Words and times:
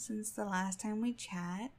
since 0.00 0.30
the 0.30 0.44
last 0.44 0.80
time 0.80 1.02
we 1.02 1.12
chat, 1.12 1.70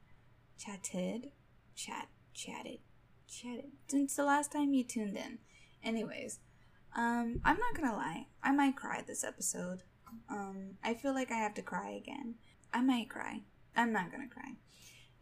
chatted, 0.56 1.32
chat, 1.74 2.08
chatted, 2.32 2.78
chatted. 3.26 3.72
Since 3.88 4.14
the 4.14 4.24
last 4.24 4.52
time 4.52 4.72
you 4.72 4.84
tuned 4.84 5.16
in. 5.16 5.38
Anyways, 5.82 6.38
um, 6.96 7.40
I'm 7.44 7.58
not 7.58 7.74
gonna 7.74 7.96
lie. 7.96 8.28
I 8.42 8.52
might 8.52 8.76
cry 8.76 9.02
this 9.04 9.24
episode. 9.24 9.82
Um, 10.30 10.76
I 10.84 10.94
feel 10.94 11.12
like 11.12 11.32
I 11.32 11.36
have 11.36 11.54
to 11.54 11.62
cry 11.62 11.90
again. 11.90 12.36
I 12.72 12.80
might 12.80 13.10
cry. 13.10 13.42
I'm 13.74 13.92
not 13.92 14.12
gonna 14.12 14.28
cry. 14.28 14.52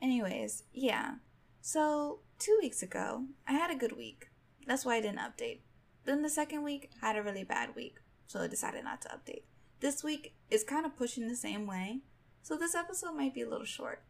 Anyways, 0.02 0.64
yeah. 0.72 1.14
So, 1.62 2.20
two 2.38 2.58
weeks 2.60 2.82
ago, 2.82 3.24
I 3.46 3.52
had 3.52 3.70
a 3.70 3.78
good 3.78 3.96
week. 3.96 4.30
That's 4.66 4.84
why 4.84 4.96
I 4.96 5.00
didn't 5.00 5.19
update. 5.20 5.60
Then 6.05 6.22
the 6.22 6.28
second 6.28 6.64
week, 6.64 6.91
I 7.02 7.08
had 7.08 7.16
a 7.16 7.22
really 7.22 7.44
bad 7.44 7.74
week. 7.74 7.96
So 8.27 8.41
I 8.41 8.46
decided 8.46 8.84
not 8.84 9.02
to 9.02 9.08
update. 9.08 9.42
This 9.80 10.05
week 10.05 10.34
is 10.50 10.64
kind 10.64 10.86
of 10.86 10.96
pushing 10.96 11.28
the 11.28 11.36
same 11.36 11.66
way. 11.66 12.00
So 12.42 12.56
this 12.56 12.74
episode 12.74 13.14
might 13.14 13.34
be 13.34 13.42
a 13.42 13.48
little 13.48 13.66
short. 13.66 14.02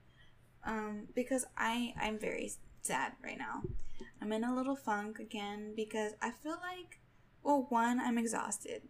Um, 0.64 1.08
because 1.14 1.46
I 1.56 1.94
I'm 2.00 2.18
very 2.18 2.52
sad 2.82 3.12
right 3.24 3.38
now. 3.38 3.62
I'm 4.20 4.32
in 4.32 4.44
a 4.44 4.54
little 4.54 4.76
funk 4.76 5.18
again 5.18 5.72
because 5.74 6.12
I 6.20 6.30
feel 6.30 6.58
like 6.62 7.00
well, 7.42 7.66
one, 7.70 7.98
I'm 7.98 8.18
exhausted. 8.18 8.82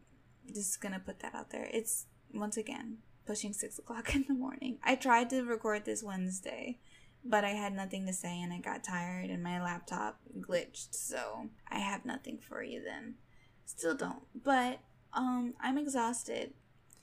Just 0.53 0.81
gonna 0.81 0.99
put 0.99 1.21
that 1.21 1.35
out 1.35 1.51
there. 1.51 1.69
It's 1.73 2.07
once 2.33 2.57
again 2.57 2.99
pushing 3.27 3.53
six 3.53 3.79
o'clock 3.79 4.15
in 4.15 4.25
the 4.27 4.35
morning. 4.35 4.79
I 4.83 4.97
tried 4.97 5.31
to 5.31 5.43
record 5.43 5.85
this 5.85 6.03
Wednesday, 6.03 6.79
but 7.25 7.45
I 7.45 7.51
had 7.51 7.73
nothing 7.73 8.07
to 8.07 8.13
say 8.13 8.41
and 8.41 8.53
I 8.53 8.59
got 8.59 8.83
tired 8.83 9.31
and 9.31 9.43
my 9.43 9.63
laptop 9.63 10.19
glitched, 10.41 10.95
so 10.95 11.49
I 11.71 11.79
have 11.79 12.05
nothing 12.05 12.39
for 12.39 12.63
you 12.63 12.83
then. 12.83 13.15
Still 13.67 13.95
don't. 13.95 14.23
But 14.35 14.81
um 15.13 15.55
I'm 15.61 15.79
exhausted 15.79 16.55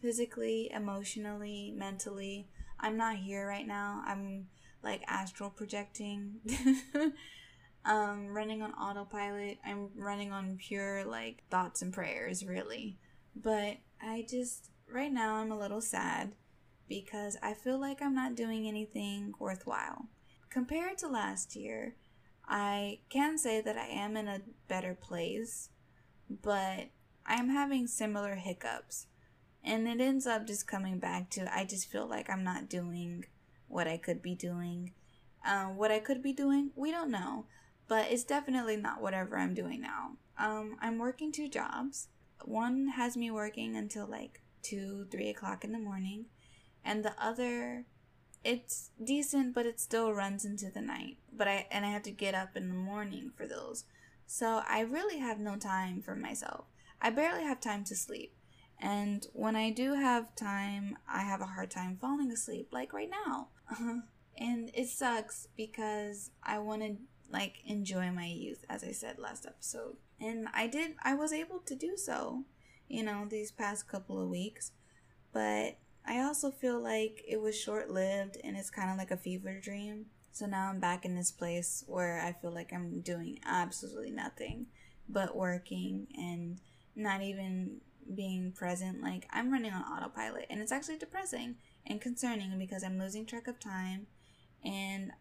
physically, 0.02 0.72
emotionally, 0.73 1.73
mentally. 1.76 2.48
I'm 2.80 2.98
not 2.98 3.17
here 3.17 3.48
right 3.48 3.67
now. 3.67 4.03
I'm 4.06 4.48
like 4.84 5.03
astral 5.08 5.50
projecting. 5.50 6.36
um 7.86 8.28
running 8.28 8.62
on 8.62 8.73
autopilot. 8.73 9.58
I'm 9.66 9.90
running 9.95 10.31
on 10.31 10.58
pure 10.58 11.06
like 11.06 11.44
thoughts 11.50 11.81
and 11.81 11.94
prayers 11.94 12.45
really. 12.45 12.98
But 13.36 13.78
I 14.02 14.25
just 14.30 14.70
right 14.92 15.12
now 15.12 15.36
I'm 15.36 15.52
a 15.52 15.58
little 15.59 15.81
sad 15.81 16.34
because 16.88 17.38
I 17.42 17.53
feel 17.53 17.80
like 17.80 18.02
I'm 18.02 18.16
not 18.16 18.36
doing 18.36 18.68
anything 18.68 19.34
worthwhile. 19.40 20.06
Compared 20.50 20.98
to 21.00 21.08
last 21.08 21.56
year, 21.56 21.95
I 22.48 23.00
can 23.09 23.38
say 23.38 23.62
that 23.62 23.78
I 23.78 23.88
am 23.88 24.16
in 24.16 24.28
a 24.28 24.42
better 24.68 24.95
place, 24.95 25.70
but 26.30 26.88
I'm 27.25 27.50
having 27.50 27.88
similar 27.88 28.36
hiccups. 28.36 29.08
And 29.63 29.88
it 29.88 30.00
ends 30.00 30.25
up 30.25 30.47
just 30.47 30.67
coming 30.67 31.00
back 31.00 31.30
to 31.31 31.53
I 31.53 31.66
just 31.66 31.91
feel 31.91 32.08
like 32.08 32.30
I'm 32.30 32.44
not 32.44 32.69
doing 32.69 33.25
what 33.67 33.88
I 33.88 33.97
could 33.97 34.22
be 34.22 34.36
doing. 34.36 34.94
Um, 35.45 35.77
what 35.77 35.91
I 35.91 36.00
could 36.00 36.22
be 36.22 36.33
doing, 36.33 36.72
we 36.75 36.91
don't 36.91 37.11
know, 37.11 37.45
but 37.88 38.11
it's 38.11 38.23
definitely 38.23 38.78
not 38.78 39.02
whatever 39.02 39.38
I'm 39.38 39.53
doing 39.53 39.81
now. 39.81 40.11
Um, 40.38 40.78
I'm 40.81 40.97
working 40.97 41.31
two 41.31 41.47
jobs. 41.47 42.08
One 42.44 42.89
has 42.89 43.17
me 43.17 43.31
working 43.31 43.75
until 43.75 44.05
like 44.05 44.41
two, 44.61 45.07
three 45.09 45.29
o'clock 45.29 45.63
in 45.63 45.72
the 45.72 45.79
morning, 45.79 46.25
and 46.84 47.03
the 47.03 47.13
other, 47.22 47.85
it's 48.44 48.91
decent, 49.03 49.53
but 49.53 49.66
it 49.66 49.79
still 49.79 50.13
runs 50.13 50.45
into 50.45 50.69
the 50.69 50.81
night. 50.81 51.18
But 51.31 51.47
I 51.47 51.68
and 51.72 51.85
I 51.85 51.89
have 51.89 52.03
to 52.03 52.12
get 52.12 52.35
up 52.35 52.56
in 52.56 52.69
the 52.69 52.75
morning 52.75 53.31
for 53.35 53.47
those, 53.47 53.85
so 54.25 54.62
I 54.68 54.81
really 54.81 55.19
have 55.19 55.39
no 55.39 55.56
time 55.56 56.01
for 56.01 56.16
myself. 56.16 56.66
I 57.01 57.09
barely 57.09 57.44
have 57.44 57.59
time 57.59 57.84
to 57.85 57.95
sleep. 57.95 58.34
And 58.79 59.25
when 59.33 59.55
I 59.55 59.71
do 59.71 59.95
have 59.95 60.35
time, 60.35 60.97
I 61.11 61.21
have 61.21 61.41
a 61.41 61.47
hard 61.47 61.71
time 61.71 61.97
falling 61.99 62.31
asleep, 62.31 62.69
like 62.71 62.93
right 62.93 63.09
now. 63.09 63.47
and 64.38 64.69
it 64.73 64.88
sucks 64.88 65.47
because 65.57 66.31
I 66.43 66.59
want 66.59 66.81
to 66.83 66.97
like 67.31 67.57
enjoy 67.65 68.11
my 68.11 68.27
youth, 68.27 68.65
as 68.69 68.83
I 68.83 68.91
said 68.91 69.17
last 69.17 69.45
episode. 69.45 69.97
And 70.19 70.47
I 70.53 70.67
did, 70.67 70.95
I 71.03 71.15
was 71.15 71.33
able 71.33 71.59
to 71.59 71.75
do 71.75 71.97
so, 71.97 72.43
you 72.88 73.03
know, 73.03 73.25
these 73.27 73.51
past 73.51 73.88
couple 73.88 74.21
of 74.21 74.29
weeks. 74.29 74.71
But 75.33 75.77
I 76.05 76.21
also 76.21 76.51
feel 76.51 76.81
like 76.81 77.23
it 77.27 77.41
was 77.41 77.59
short 77.59 77.89
lived 77.89 78.38
and 78.44 78.55
it's 78.55 78.69
kind 78.69 78.91
of 78.91 78.97
like 78.97 79.11
a 79.11 79.17
fever 79.17 79.59
dream. 79.59 80.05
So 80.31 80.45
now 80.45 80.69
I'm 80.69 80.79
back 80.79 81.03
in 81.03 81.15
this 81.15 81.31
place 81.31 81.83
where 81.88 82.21
I 82.21 82.31
feel 82.31 82.51
like 82.51 82.71
I'm 82.71 83.01
doing 83.01 83.39
absolutely 83.45 84.11
nothing 84.11 84.67
but 85.09 85.35
working 85.35 86.07
and 86.15 86.59
not 86.97 87.22
even 87.22 87.80
being 88.13 88.52
present. 88.52 89.02
Like 89.02 89.28
I'm 89.31 89.52
running 89.52 89.72
on 89.72 89.84
autopilot 89.84 90.47
and 90.50 90.59
it's 90.59 90.72
actually 90.72 90.97
depressing 90.97 91.56
and 91.85 92.02
concerning 92.02 92.58
because 92.58 92.84
I'm 92.84 93.00
losing 93.00 93.25
track 93.25 93.47
of 93.47 93.59
time 93.59 94.08
and 94.66 95.12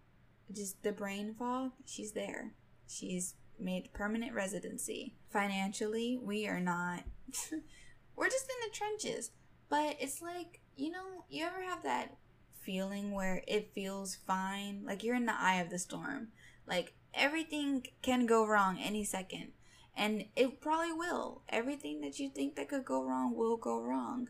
just 0.52 0.82
the 0.82 0.92
brain 0.92 1.34
fog, 1.38 1.72
she's 1.84 2.12
there. 2.12 2.52
She's 2.88 3.34
made 3.58 3.92
permanent 3.92 4.32
residency. 4.32 5.14
Financially, 5.30 6.18
we 6.20 6.46
are 6.46 6.60
not 6.60 7.04
we're 8.16 8.30
just 8.30 8.48
in 8.48 8.68
the 8.68 8.74
trenches. 8.74 9.30
But 9.68 9.96
it's 10.00 10.22
like, 10.22 10.60
you 10.76 10.90
know, 10.90 11.24
you 11.28 11.44
ever 11.44 11.62
have 11.62 11.82
that 11.82 12.16
feeling 12.62 13.12
where 13.12 13.42
it 13.46 13.72
feels 13.74 14.14
fine, 14.14 14.82
like 14.84 15.02
you're 15.02 15.16
in 15.16 15.26
the 15.26 15.38
eye 15.38 15.56
of 15.56 15.70
the 15.70 15.78
storm. 15.78 16.28
Like 16.66 16.94
everything 17.14 17.86
can 18.02 18.26
go 18.26 18.46
wrong 18.46 18.78
any 18.80 19.04
second 19.04 19.52
and 19.96 20.26
it 20.36 20.60
probably 20.60 20.92
will. 20.92 21.42
Everything 21.48 22.02
that 22.02 22.18
you 22.18 22.28
think 22.28 22.56
that 22.56 22.68
could 22.68 22.84
go 22.84 23.02
wrong 23.02 23.34
will 23.34 23.56
go 23.56 23.80
wrong. 23.80 24.28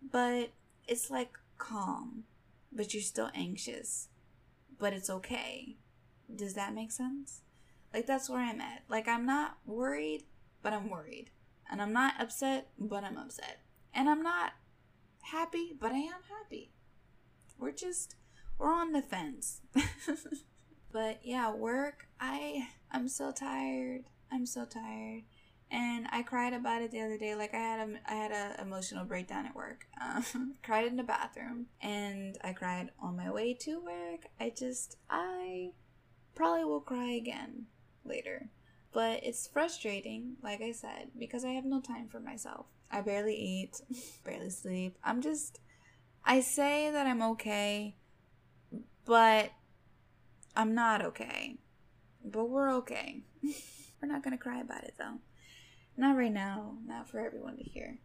But 0.00 0.50
it's 0.86 1.10
like 1.10 1.32
calm, 1.58 2.24
but 2.72 2.94
you're 2.94 3.02
still 3.02 3.30
anxious. 3.34 4.08
But 4.78 4.92
it's 4.92 5.10
okay. 5.10 5.76
Does 6.34 6.54
that 6.54 6.74
make 6.74 6.92
sense? 6.92 7.42
Like 7.92 8.06
that's 8.06 8.30
where 8.30 8.40
I'm 8.40 8.60
at. 8.60 8.84
Like 8.88 9.08
I'm 9.08 9.26
not 9.26 9.58
worried, 9.66 10.24
but 10.62 10.72
I'm 10.72 10.88
worried. 10.88 11.30
And 11.70 11.82
I'm 11.82 11.92
not 11.92 12.14
upset, 12.20 12.68
but 12.78 13.02
I'm 13.02 13.18
upset. 13.18 13.60
And 13.92 14.08
I'm 14.08 14.22
not 14.22 14.52
happy, 15.20 15.74
but 15.78 15.92
I 15.92 15.98
am 15.98 16.22
happy. 16.28 16.70
We're 17.58 17.72
just 17.72 18.14
we're 18.56 18.72
on 18.72 18.92
the 18.92 19.02
fence. 19.02 19.62
but 20.92 21.20
yeah, 21.24 21.52
work, 21.52 22.06
I 22.20 22.68
I'm 22.92 23.08
so 23.08 23.32
tired. 23.32 24.04
I'm 24.32 24.46
so 24.46 24.64
tired. 24.64 25.24
And 25.70 26.06
I 26.10 26.22
cried 26.22 26.54
about 26.54 26.80
it 26.82 26.90
the 26.90 27.00
other 27.00 27.18
day. 27.18 27.34
Like 27.34 27.54
I 27.54 27.58
had 27.58 27.88
a, 27.88 28.10
I 28.10 28.14
had 28.14 28.32
a 28.32 28.62
emotional 28.62 29.04
breakdown 29.04 29.46
at 29.46 29.54
work. 29.54 29.86
Um, 30.00 30.54
cried 30.62 30.86
in 30.86 30.96
the 30.96 31.02
bathroom, 31.02 31.66
and 31.82 32.38
I 32.42 32.52
cried 32.52 32.90
on 33.00 33.16
my 33.16 33.30
way 33.30 33.54
to 33.60 33.80
work. 33.80 34.26
I 34.40 34.50
just, 34.56 34.96
I 35.10 35.72
probably 36.34 36.64
will 36.64 36.80
cry 36.80 37.10
again 37.10 37.66
later. 38.04 38.48
But 38.92 39.22
it's 39.22 39.46
frustrating, 39.46 40.36
like 40.42 40.62
I 40.62 40.72
said, 40.72 41.10
because 41.18 41.44
I 41.44 41.50
have 41.50 41.66
no 41.66 41.80
time 41.80 42.08
for 42.08 42.20
myself. 42.20 42.66
I 42.90 43.02
barely 43.02 43.36
eat, 43.36 43.82
barely 44.24 44.48
sleep. 44.48 44.96
I'm 45.04 45.20
just, 45.20 45.60
I 46.24 46.40
say 46.40 46.90
that 46.90 47.06
I'm 47.06 47.22
okay, 47.22 47.96
but 49.04 49.50
I'm 50.56 50.74
not 50.74 51.04
okay. 51.04 51.58
But 52.24 52.46
we're 52.46 52.72
okay. 52.76 53.24
We're 54.00 54.08
not 54.08 54.22
gonna 54.22 54.38
cry 54.38 54.60
about 54.60 54.84
it 54.84 54.94
though. 54.98 55.18
Not 55.96 56.16
right 56.16 56.32
now, 56.32 56.76
not 56.86 57.08
for 57.08 57.18
everyone 57.18 57.56
to 57.56 57.64
hear. 57.64 57.98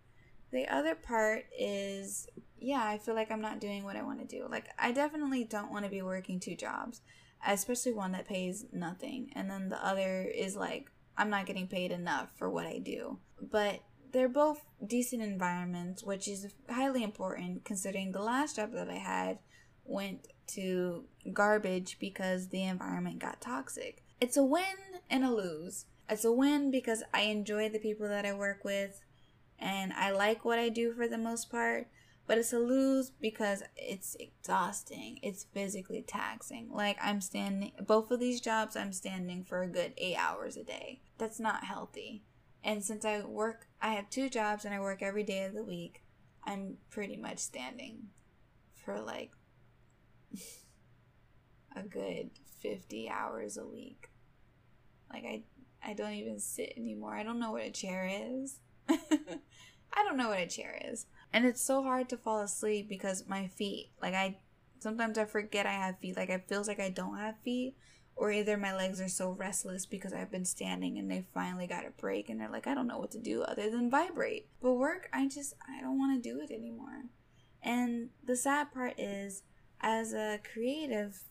The 0.51 0.67
other 0.67 0.93
part 0.93 1.45
is, 1.57 2.27
yeah, 2.59 2.83
I 2.83 2.99
feel 2.99 3.15
like 3.15 3.31
I'm 3.31 3.41
not 3.41 3.59
doing 3.59 3.83
what 3.83 3.95
I 3.95 4.03
want 4.03 4.19
to 4.19 4.37
do. 4.37 4.47
Like, 4.49 4.67
I 4.77 4.91
definitely 4.91 5.43
don't 5.43 5.71
want 5.71 5.85
to 5.85 5.91
be 5.91 6.03
working 6.03 6.39
two 6.39 6.55
jobs, 6.55 7.01
especially 7.45 7.93
one 7.93 8.11
that 8.11 8.27
pays 8.27 8.65
nothing. 8.71 9.31
And 9.35 9.49
then 9.49 9.69
the 9.69 9.83
other 9.83 10.23
is 10.23 10.55
like, 10.55 10.91
I'm 11.17 11.31
not 11.31 11.47
getting 11.47 11.67
paid 11.67 11.91
enough 11.91 12.29
for 12.37 12.51
what 12.51 12.67
I 12.67 12.77
do. 12.77 13.17
But 13.41 13.81
they're 14.11 14.29
both 14.29 14.61
decent 14.85 15.23
environments, 15.23 16.03
which 16.03 16.27
is 16.27 16.53
highly 16.69 17.03
important 17.03 17.65
considering 17.65 18.11
the 18.11 18.21
last 18.21 18.57
job 18.57 18.73
that 18.73 18.89
I 18.89 18.99
had 18.99 19.39
went 19.85 20.27
to 20.49 21.05
garbage 21.33 21.97
because 21.99 22.49
the 22.49 22.63
environment 22.63 23.17
got 23.17 23.41
toxic. 23.41 24.03
It's 24.21 24.37
a 24.37 24.43
win 24.43 24.63
and 25.13 25.23
a 25.23 25.31
lose. 25.31 25.85
It's 26.09 26.25
a 26.25 26.31
win 26.31 26.71
because 26.71 27.03
I 27.13 27.21
enjoy 27.21 27.69
the 27.69 27.77
people 27.77 28.07
that 28.09 28.25
I 28.25 28.33
work 28.33 28.65
with 28.65 28.99
and 29.59 29.93
I 29.93 30.09
like 30.09 30.43
what 30.43 30.57
I 30.57 30.69
do 30.69 30.91
for 30.91 31.07
the 31.07 31.19
most 31.19 31.51
part. 31.51 31.87
But 32.25 32.39
it's 32.39 32.53
a 32.53 32.57
lose 32.57 33.11
because 33.11 33.61
it's 33.77 34.15
exhausting. 34.19 35.19
It's 35.21 35.43
physically 35.53 36.01
taxing. 36.01 36.69
Like 36.71 36.97
I'm 37.01 37.21
standing, 37.21 37.73
both 37.85 38.09
of 38.09 38.19
these 38.19 38.41
jobs, 38.41 38.75
I'm 38.75 38.91
standing 38.91 39.43
for 39.43 39.61
a 39.61 39.67
good 39.67 39.93
eight 39.97 40.17
hours 40.17 40.57
a 40.57 40.63
day. 40.63 41.01
That's 41.19 41.39
not 41.39 41.65
healthy. 41.65 42.23
And 42.63 42.83
since 42.83 43.05
I 43.05 43.21
work, 43.21 43.67
I 43.81 43.93
have 43.93 44.09
two 44.09 44.29
jobs 44.29 44.65
and 44.65 44.73
I 44.73 44.79
work 44.79 45.03
every 45.03 45.23
day 45.23 45.43
of 45.43 45.53
the 45.53 45.63
week, 45.63 46.01
I'm 46.43 46.77
pretty 46.89 47.17
much 47.17 47.37
standing 47.37 48.07
for 48.83 48.99
like 48.99 49.31
a 51.75 51.83
good 51.83 52.31
50 52.61 53.09
hours 53.09 53.57
a 53.57 53.65
week. 53.65 54.09
Like 55.13 55.25
I 55.25 55.43
I 55.85 55.93
don't 55.93 56.13
even 56.13 56.39
sit 56.39 56.73
anymore. 56.77 57.15
I 57.15 57.23
don't 57.23 57.39
know 57.39 57.51
what 57.51 57.63
a 57.63 57.71
chair 57.71 58.09
is. 58.11 58.59
I 58.89 60.03
don't 60.03 60.17
know 60.17 60.29
what 60.29 60.39
a 60.39 60.47
chair 60.47 60.79
is. 60.85 61.05
And 61.31 61.45
it's 61.45 61.61
so 61.61 61.83
hard 61.83 62.09
to 62.09 62.17
fall 62.17 62.41
asleep 62.41 62.89
because 62.89 63.27
my 63.27 63.47
feet, 63.47 63.91
like 64.01 64.13
I 64.13 64.37
sometimes 64.79 65.17
I 65.17 65.25
forget 65.25 65.65
I 65.65 65.73
have 65.73 65.99
feet. 65.99 66.17
Like 66.17 66.29
it 66.29 66.47
feels 66.47 66.67
like 66.67 66.79
I 66.79 66.89
don't 66.89 67.17
have 67.17 67.35
feet. 67.43 67.75
Or 68.15 68.31
either 68.31 68.57
my 68.57 68.75
legs 68.75 69.01
are 69.01 69.09
so 69.09 69.31
restless 69.31 69.87
because 69.87 70.13
I've 70.13 70.29
been 70.29 70.45
standing 70.45 70.99
and 70.99 71.09
they 71.09 71.25
finally 71.33 71.65
got 71.65 71.87
a 71.87 71.89
break 71.89 72.29
and 72.29 72.39
they're 72.39 72.49
like, 72.49 72.67
I 72.67 72.75
don't 72.75 72.85
know 72.85 72.99
what 72.99 73.09
to 73.11 73.19
do 73.19 73.41
other 73.41 73.71
than 73.71 73.89
vibrate. 73.89 74.47
But 74.61 74.73
work, 74.73 75.09
I 75.11 75.27
just 75.27 75.55
I 75.67 75.81
don't 75.81 75.97
want 75.97 76.21
to 76.21 76.29
do 76.29 76.39
it 76.39 76.51
anymore. 76.51 77.05
And 77.63 78.09
the 78.23 78.35
sad 78.35 78.71
part 78.71 78.99
is 78.99 79.41
as 79.81 80.13
a 80.13 80.39
creative 80.53 81.23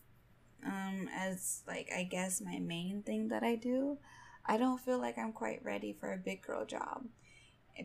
um 0.65 1.09
as 1.15 1.63
like 1.67 1.89
I 1.95 2.03
guess 2.03 2.41
my 2.41 2.59
main 2.59 3.03
thing 3.03 3.29
that 3.29 3.43
I 3.43 3.55
do, 3.55 3.97
I 4.45 4.57
don't 4.57 4.79
feel 4.79 4.99
like 4.99 5.17
I'm 5.17 5.33
quite 5.33 5.63
ready 5.63 5.95
for 5.97 6.11
a 6.11 6.17
big 6.17 6.41
girl 6.41 6.65
job 6.65 7.05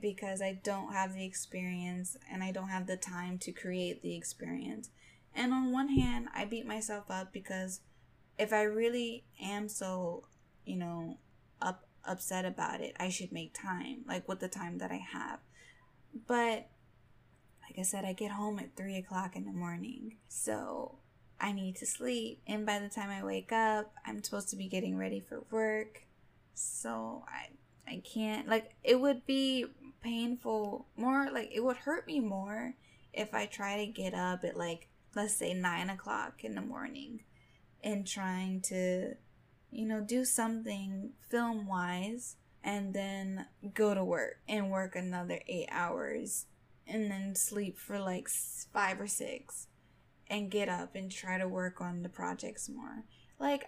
because 0.00 0.42
I 0.42 0.60
don't 0.62 0.92
have 0.92 1.14
the 1.14 1.24
experience 1.24 2.16
and 2.30 2.42
I 2.42 2.52
don't 2.52 2.68
have 2.68 2.86
the 2.86 2.96
time 2.96 3.38
to 3.38 3.52
create 3.52 4.02
the 4.02 4.16
experience. 4.16 4.90
And 5.34 5.52
on 5.52 5.72
one 5.72 5.88
hand, 5.88 6.28
I 6.34 6.44
beat 6.44 6.66
myself 6.66 7.10
up 7.10 7.32
because 7.32 7.80
if 8.38 8.52
I 8.52 8.62
really 8.62 9.24
am 9.40 9.68
so, 9.68 10.24
you 10.64 10.76
know, 10.76 11.18
up 11.60 11.88
upset 12.04 12.44
about 12.44 12.80
it, 12.80 12.96
I 12.98 13.08
should 13.08 13.32
make 13.32 13.54
time, 13.54 14.04
like 14.06 14.28
with 14.28 14.40
the 14.40 14.48
time 14.48 14.78
that 14.78 14.90
I 14.90 15.00
have. 15.12 15.40
But 16.26 16.68
like 17.68 17.78
I 17.78 17.82
said, 17.82 18.04
I 18.04 18.12
get 18.12 18.32
home 18.32 18.58
at 18.58 18.76
three 18.76 18.96
o'clock 18.96 19.36
in 19.36 19.44
the 19.44 19.52
morning. 19.52 20.16
So 20.28 20.97
I 21.40 21.52
need 21.52 21.76
to 21.76 21.86
sleep. 21.86 22.40
And 22.46 22.66
by 22.66 22.78
the 22.78 22.88
time 22.88 23.10
I 23.10 23.24
wake 23.24 23.52
up, 23.52 23.92
I'm 24.04 24.22
supposed 24.22 24.48
to 24.50 24.56
be 24.56 24.68
getting 24.68 24.98
ready 24.98 25.20
for 25.20 25.44
work. 25.50 26.02
So 26.54 27.24
I 27.28 27.50
I 27.88 28.02
can't 28.04 28.48
like 28.48 28.74
it 28.84 29.00
would 29.00 29.24
be 29.24 29.64
painful 30.02 30.86
more 30.96 31.30
like 31.32 31.50
it 31.52 31.64
would 31.64 31.78
hurt 31.78 32.06
me 32.06 32.20
more 32.20 32.74
if 33.12 33.32
I 33.34 33.46
try 33.46 33.84
to 33.84 33.86
get 33.90 34.14
up 34.14 34.44
at 34.44 34.56
like 34.56 34.88
let's 35.14 35.34
say 35.34 35.54
nine 35.54 35.88
o'clock 35.88 36.44
in 36.44 36.54
the 36.54 36.60
morning 36.60 37.20
and 37.82 38.06
trying 38.06 38.60
to 38.62 39.14
you 39.70 39.86
know 39.86 40.00
do 40.00 40.24
something 40.24 41.10
film 41.30 41.66
wise 41.66 42.36
and 42.62 42.92
then 42.92 43.46
go 43.72 43.94
to 43.94 44.04
work 44.04 44.40
and 44.48 44.70
work 44.70 44.94
another 44.94 45.40
eight 45.46 45.68
hours 45.70 46.46
and 46.86 47.10
then 47.10 47.34
sleep 47.34 47.78
for 47.78 47.98
like 47.98 48.28
five 48.72 49.00
or 49.00 49.06
six 49.06 49.67
and 50.30 50.50
get 50.50 50.68
up 50.68 50.94
and 50.94 51.10
try 51.10 51.38
to 51.38 51.48
work 51.48 51.80
on 51.80 52.02
the 52.02 52.08
projects 52.08 52.68
more 52.68 53.04
like 53.38 53.64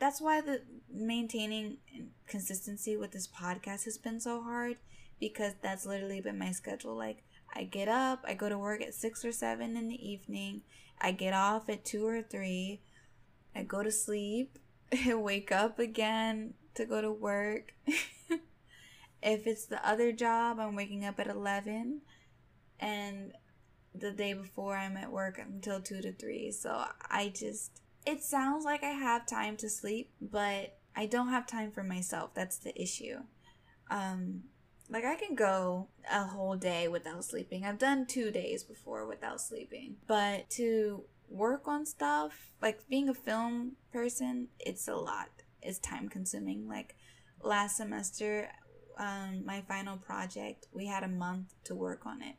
that's 0.00 0.20
why 0.20 0.40
the 0.40 0.62
maintaining 0.90 1.76
consistency 2.26 2.96
with 2.96 3.12
this 3.12 3.28
podcast 3.28 3.84
has 3.84 3.98
been 3.98 4.18
so 4.18 4.42
hard 4.42 4.78
because 5.20 5.52
that's 5.60 5.84
literally 5.84 6.22
been 6.22 6.38
my 6.38 6.50
schedule. 6.50 6.96
Like 6.96 7.22
I 7.54 7.64
get 7.64 7.86
up, 7.86 8.24
I 8.26 8.32
go 8.32 8.48
to 8.48 8.58
work 8.58 8.80
at 8.80 8.94
six 8.94 9.24
or 9.24 9.30
seven 9.30 9.76
in 9.76 9.88
the 9.88 10.10
evening, 10.10 10.62
I 11.00 11.12
get 11.12 11.34
off 11.34 11.68
at 11.68 11.84
two 11.84 12.06
or 12.06 12.22
three, 12.22 12.80
I 13.54 13.62
go 13.62 13.82
to 13.82 13.92
sleep, 13.92 14.58
and 14.92 15.22
wake 15.22 15.52
up 15.52 15.78
again 15.78 16.54
to 16.74 16.86
go 16.86 17.02
to 17.02 17.12
work. 17.12 17.74
if 17.86 19.46
it's 19.46 19.66
the 19.66 19.86
other 19.86 20.12
job, 20.12 20.58
I'm 20.58 20.74
waking 20.74 21.04
up 21.04 21.20
at 21.20 21.26
eleven, 21.26 22.00
and 22.78 23.32
the 23.94 24.10
day 24.10 24.32
before 24.32 24.76
I'm 24.76 24.96
at 24.96 25.10
work 25.10 25.38
until 25.38 25.80
two 25.80 26.00
to 26.02 26.12
three. 26.12 26.50
So 26.52 26.84
I 27.10 27.32
just 27.34 27.80
it 28.06 28.22
sounds 28.22 28.64
like 28.64 28.82
I 28.82 28.92
have 28.92 29.26
time 29.26 29.56
to 29.58 29.68
sleep, 29.68 30.10
but 30.20 30.78
I 30.96 31.06
don't 31.06 31.28
have 31.28 31.46
time 31.46 31.70
for 31.70 31.82
myself. 31.82 32.34
That's 32.34 32.58
the 32.58 32.80
issue. 32.80 33.18
Um, 33.90 34.44
like 34.88 35.04
I 35.04 35.14
can 35.14 35.34
go 35.34 35.88
a 36.10 36.24
whole 36.24 36.56
day 36.56 36.88
without 36.88 37.24
sleeping. 37.24 37.64
I've 37.64 37.78
done 37.78 38.06
two 38.06 38.30
days 38.30 38.64
before 38.64 39.06
without 39.06 39.40
sleeping. 39.40 39.96
But 40.06 40.50
to 40.50 41.04
work 41.28 41.68
on 41.68 41.86
stuff, 41.86 42.52
like 42.60 42.88
being 42.88 43.08
a 43.08 43.14
film 43.14 43.76
person, 43.92 44.48
it's 44.58 44.88
a 44.88 44.96
lot. 44.96 45.28
It's 45.62 45.78
time 45.78 46.08
consuming. 46.08 46.68
Like 46.68 46.96
last 47.42 47.76
semester, 47.76 48.50
um, 48.98 49.44
my 49.44 49.62
final 49.62 49.96
project, 49.96 50.66
we 50.72 50.86
had 50.86 51.04
a 51.04 51.08
month 51.08 51.54
to 51.64 51.74
work 51.74 52.04
on 52.04 52.22
it. 52.22 52.34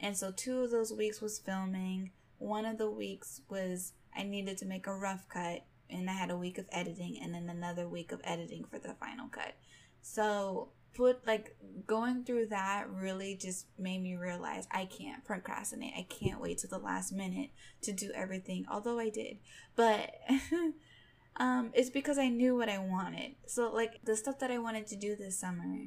And 0.00 0.16
so 0.16 0.32
two 0.32 0.60
of 0.60 0.70
those 0.70 0.92
weeks 0.92 1.20
was 1.20 1.38
filming. 1.38 2.10
One 2.38 2.64
of 2.64 2.78
the 2.78 2.90
weeks 2.90 3.42
was 3.48 3.92
I 4.16 4.22
needed 4.22 4.56
to 4.58 4.66
make 4.66 4.86
a 4.86 4.96
rough 4.96 5.28
cut 5.28 5.64
and 5.90 6.08
I 6.08 6.14
had 6.14 6.30
a 6.30 6.36
week 6.36 6.58
of 6.58 6.66
editing 6.72 7.18
and 7.22 7.34
then 7.34 7.48
another 7.48 7.88
week 7.88 8.12
of 8.12 8.20
editing 8.24 8.64
for 8.64 8.78
the 8.78 8.94
final 8.94 9.28
cut. 9.28 9.54
So 10.02 10.70
put 10.94 11.26
like 11.26 11.56
going 11.86 12.24
through 12.24 12.46
that 12.46 12.90
really 12.90 13.36
just 13.36 13.66
made 13.78 14.02
me 14.02 14.16
realize 14.16 14.66
I 14.70 14.86
can't 14.86 15.24
procrastinate. 15.24 15.92
I 15.96 16.06
can't 16.08 16.40
wait 16.40 16.58
to 16.58 16.66
the 16.66 16.78
last 16.78 17.12
minute 17.12 17.50
to 17.82 17.92
do 17.92 18.10
everything. 18.14 18.66
Although 18.70 18.98
I 18.98 19.10
did. 19.10 19.38
But 19.76 20.10
um 21.36 21.70
it's 21.74 21.90
because 21.90 22.18
I 22.18 22.28
knew 22.28 22.56
what 22.56 22.68
I 22.68 22.78
wanted. 22.78 23.34
So 23.46 23.70
like 23.70 24.00
the 24.04 24.16
stuff 24.16 24.38
that 24.40 24.50
I 24.50 24.58
wanted 24.58 24.86
to 24.88 24.96
do 24.96 25.14
this 25.14 25.38
summer, 25.38 25.86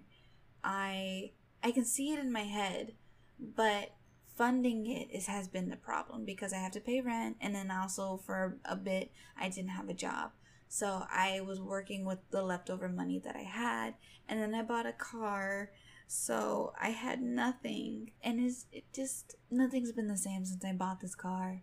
I 0.63 1.31
I 1.63 1.71
can 1.71 1.85
see 1.85 2.11
it 2.11 2.19
in 2.19 2.31
my 2.31 2.43
head, 2.43 2.93
but 3.39 3.91
funding 4.35 4.87
it 4.87 5.09
is 5.11 5.27
has 5.27 5.47
been 5.47 5.69
the 5.69 5.75
problem 5.75 6.25
because 6.25 6.53
I 6.53 6.57
have 6.57 6.71
to 6.73 6.79
pay 6.79 7.01
rent 7.01 7.37
and 7.39 7.53
then 7.53 7.71
also 7.71 8.17
for 8.17 8.57
a 8.65 8.75
bit 8.75 9.11
I 9.39 9.49
didn't 9.49 9.71
have 9.71 9.89
a 9.89 9.93
job. 9.93 10.31
So 10.67 11.05
I 11.11 11.41
was 11.41 11.61
working 11.61 12.03
with 12.03 12.19
the 12.31 12.41
leftover 12.41 12.89
money 12.89 13.19
that 13.19 13.35
I 13.35 13.43
had 13.43 13.95
and 14.27 14.41
then 14.41 14.55
I 14.55 14.63
bought 14.63 14.87
a 14.87 14.93
car. 14.93 15.71
So 16.07 16.73
I 16.81 16.89
had 16.89 17.21
nothing 17.21 18.11
and 18.23 18.39
it's 18.39 18.65
it 18.71 18.85
just 18.93 19.35
nothing's 19.51 19.91
been 19.91 20.07
the 20.07 20.17
same 20.17 20.45
since 20.45 20.63
I 20.65 20.73
bought 20.73 20.99
this 21.01 21.15
car. 21.15 21.61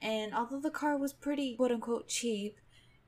And 0.00 0.34
although 0.34 0.60
the 0.60 0.70
car 0.70 0.98
was 0.98 1.12
pretty 1.12 1.56
quote 1.56 1.70
unquote 1.70 2.08
cheap, 2.08 2.58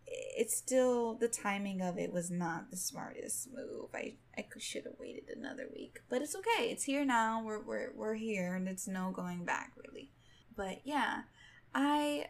it's 0.06 0.56
still 0.56 1.14
the 1.14 1.28
timing 1.28 1.80
of 1.80 1.98
it 1.98 2.12
was 2.12 2.30
not 2.30 2.70
the 2.70 2.76
smartest 2.76 3.48
move. 3.52 3.88
I 3.94 4.14
I 4.36 4.46
should 4.58 4.84
have 4.84 4.98
waited 4.98 5.24
another 5.34 5.68
week, 5.74 6.00
but 6.08 6.22
it's 6.22 6.36
okay. 6.36 6.70
It's 6.70 6.84
here 6.84 7.04
now. 7.04 7.42
We're 7.44 7.62
we're 7.62 7.92
we're 7.94 8.14
here, 8.14 8.54
and 8.54 8.68
it's 8.68 8.88
no 8.88 9.10
going 9.10 9.44
back 9.44 9.72
really. 9.76 10.10
But 10.56 10.80
yeah, 10.84 11.22
I 11.74 12.26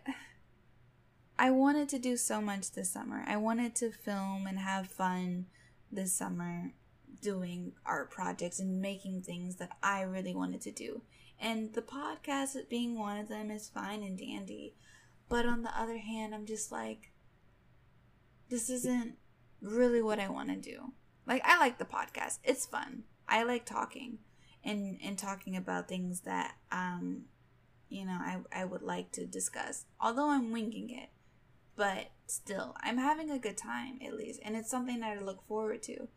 I 1.38 1.50
wanted 1.50 1.88
to 1.90 1.99
do 1.99 2.16
so 2.16 2.40
much 2.40 2.73
this 2.73 2.90
summer. 2.90 3.25
I 3.26 3.37
wanted 3.37 3.75
to 3.76 3.90
film 3.90 4.47
and 4.47 4.59
have 4.59 4.87
fun 4.87 5.47
this 5.90 6.12
summer 6.12 6.73
doing 7.21 7.73
art 7.87 8.11
projects 8.11 8.61
and 8.61 8.81
making 8.81 9.23
things 9.23 9.57
that 9.57 9.76
I 9.83 10.02
really 10.02 10.35
wanted 10.35 10.61
to 10.62 10.71
do. 10.71 11.02
And 11.40 11.73
the 11.73 11.83
podcast 11.83 12.57
being 12.69 12.99
one 12.99 13.19
of 13.19 13.28
them 13.28 13.50
is 13.50 13.69
fine 13.69 14.02
and 14.02 14.19
dandy. 14.19 14.75
But 15.28 15.47
on 15.47 15.62
the 15.62 15.78
other 15.78 15.99
hand, 15.99 16.35
I'm 16.35 16.47
just 16.47 16.71
like 16.71 17.11
this 18.49 18.71
isn't 18.71 19.17
really 19.61 20.03
what 20.03 20.21
I 20.21 20.29
want 20.29 20.51
to 20.51 20.57
do. 20.57 20.93
Like 21.27 21.43
I 21.45 21.59
like 21.59 21.79
the 21.79 21.85
podcast. 21.85 22.39
It's 22.45 22.67
fun. 22.67 23.05
I 23.29 23.43
like 23.43 23.65
talking 23.65 24.19
and 24.63 24.99
and 25.03 25.19
talking 25.19 25.57
about 25.57 25.89
things 25.89 26.21
that 26.21 26.57
um 26.71 27.23
you 27.89 28.05
know 28.05 28.13
I 28.13 28.39
I 28.53 28.65
would 28.65 28.83
like 28.83 29.13
to 29.13 29.27
discuss. 29.27 29.87
Although 30.01 30.31
I'm 30.31 30.53
winging 30.53 30.91
it. 30.91 31.11
But 31.77 32.13
still, 32.27 32.77
I'm 32.83 32.99
having 32.99 33.33
a 33.33 33.39
good 33.39 33.57
time 33.57 33.99
at 34.07 34.15
least 34.15 34.41
and 34.45 34.55
it's 34.55 34.71
something 34.71 35.01
that 35.01 35.19
I 35.19 35.21
look 35.21 35.47
forward 35.49 35.83
to. 35.85 36.09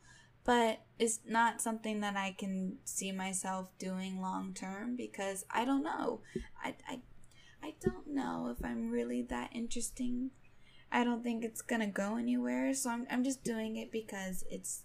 But 0.43 0.81
it's 0.99 1.19
not 1.27 1.61
something 1.61 1.99
that 2.01 2.15
I 2.15 2.35
can 2.37 2.77
see 2.85 3.11
myself 3.11 3.69
doing 3.79 4.21
long 4.21 4.53
term 4.53 4.95
because 4.95 5.45
I 5.49 5.65
don't 5.65 5.83
know. 5.83 6.21
I 6.63 6.75
I 6.87 7.01
I 7.63 7.73
don't 7.81 8.07
know 8.07 8.53
if 8.55 8.63
I'm 8.63 8.91
really 8.91 9.23
that 9.23 9.49
interesting 9.53 10.31
I 10.91 11.03
don't 11.03 11.23
think 11.23 11.43
it's 11.43 11.61
gonna 11.61 11.87
go 11.87 12.17
anywhere. 12.17 12.73
So 12.73 12.89
I'm 12.89 13.07
I'm 13.09 13.23
just 13.23 13.43
doing 13.43 13.75
it 13.77 13.91
because 13.91 14.43
it's 14.49 14.83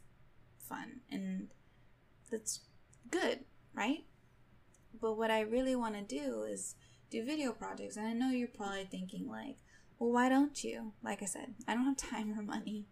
fun 0.59 1.01
and 1.11 1.49
that's 2.31 2.61
good, 3.11 3.41
right? 3.75 4.05
But 5.01 5.17
what 5.17 5.31
I 5.31 5.41
really 5.41 5.77
want 5.77 5.95
to 5.95 6.03
do 6.03 6.43
is 6.43 6.75
do 7.11 7.25
video 7.25 7.53
projects. 7.53 7.97
And 7.97 8.07
I 8.07 8.13
know 8.13 8.31
you're 8.31 8.49
probably 8.49 8.85
thinking 8.91 9.29
like, 9.29 9.57
well, 9.99 10.11
why 10.11 10.29
don't 10.29 10.65
you? 10.65 10.93
Like 11.03 11.23
I 11.23 11.27
said, 11.27 11.55
I 11.69 11.75
don't 11.75 11.85
have 11.85 11.97
time 11.97 12.37
or 12.37 12.43
money. 12.43 12.87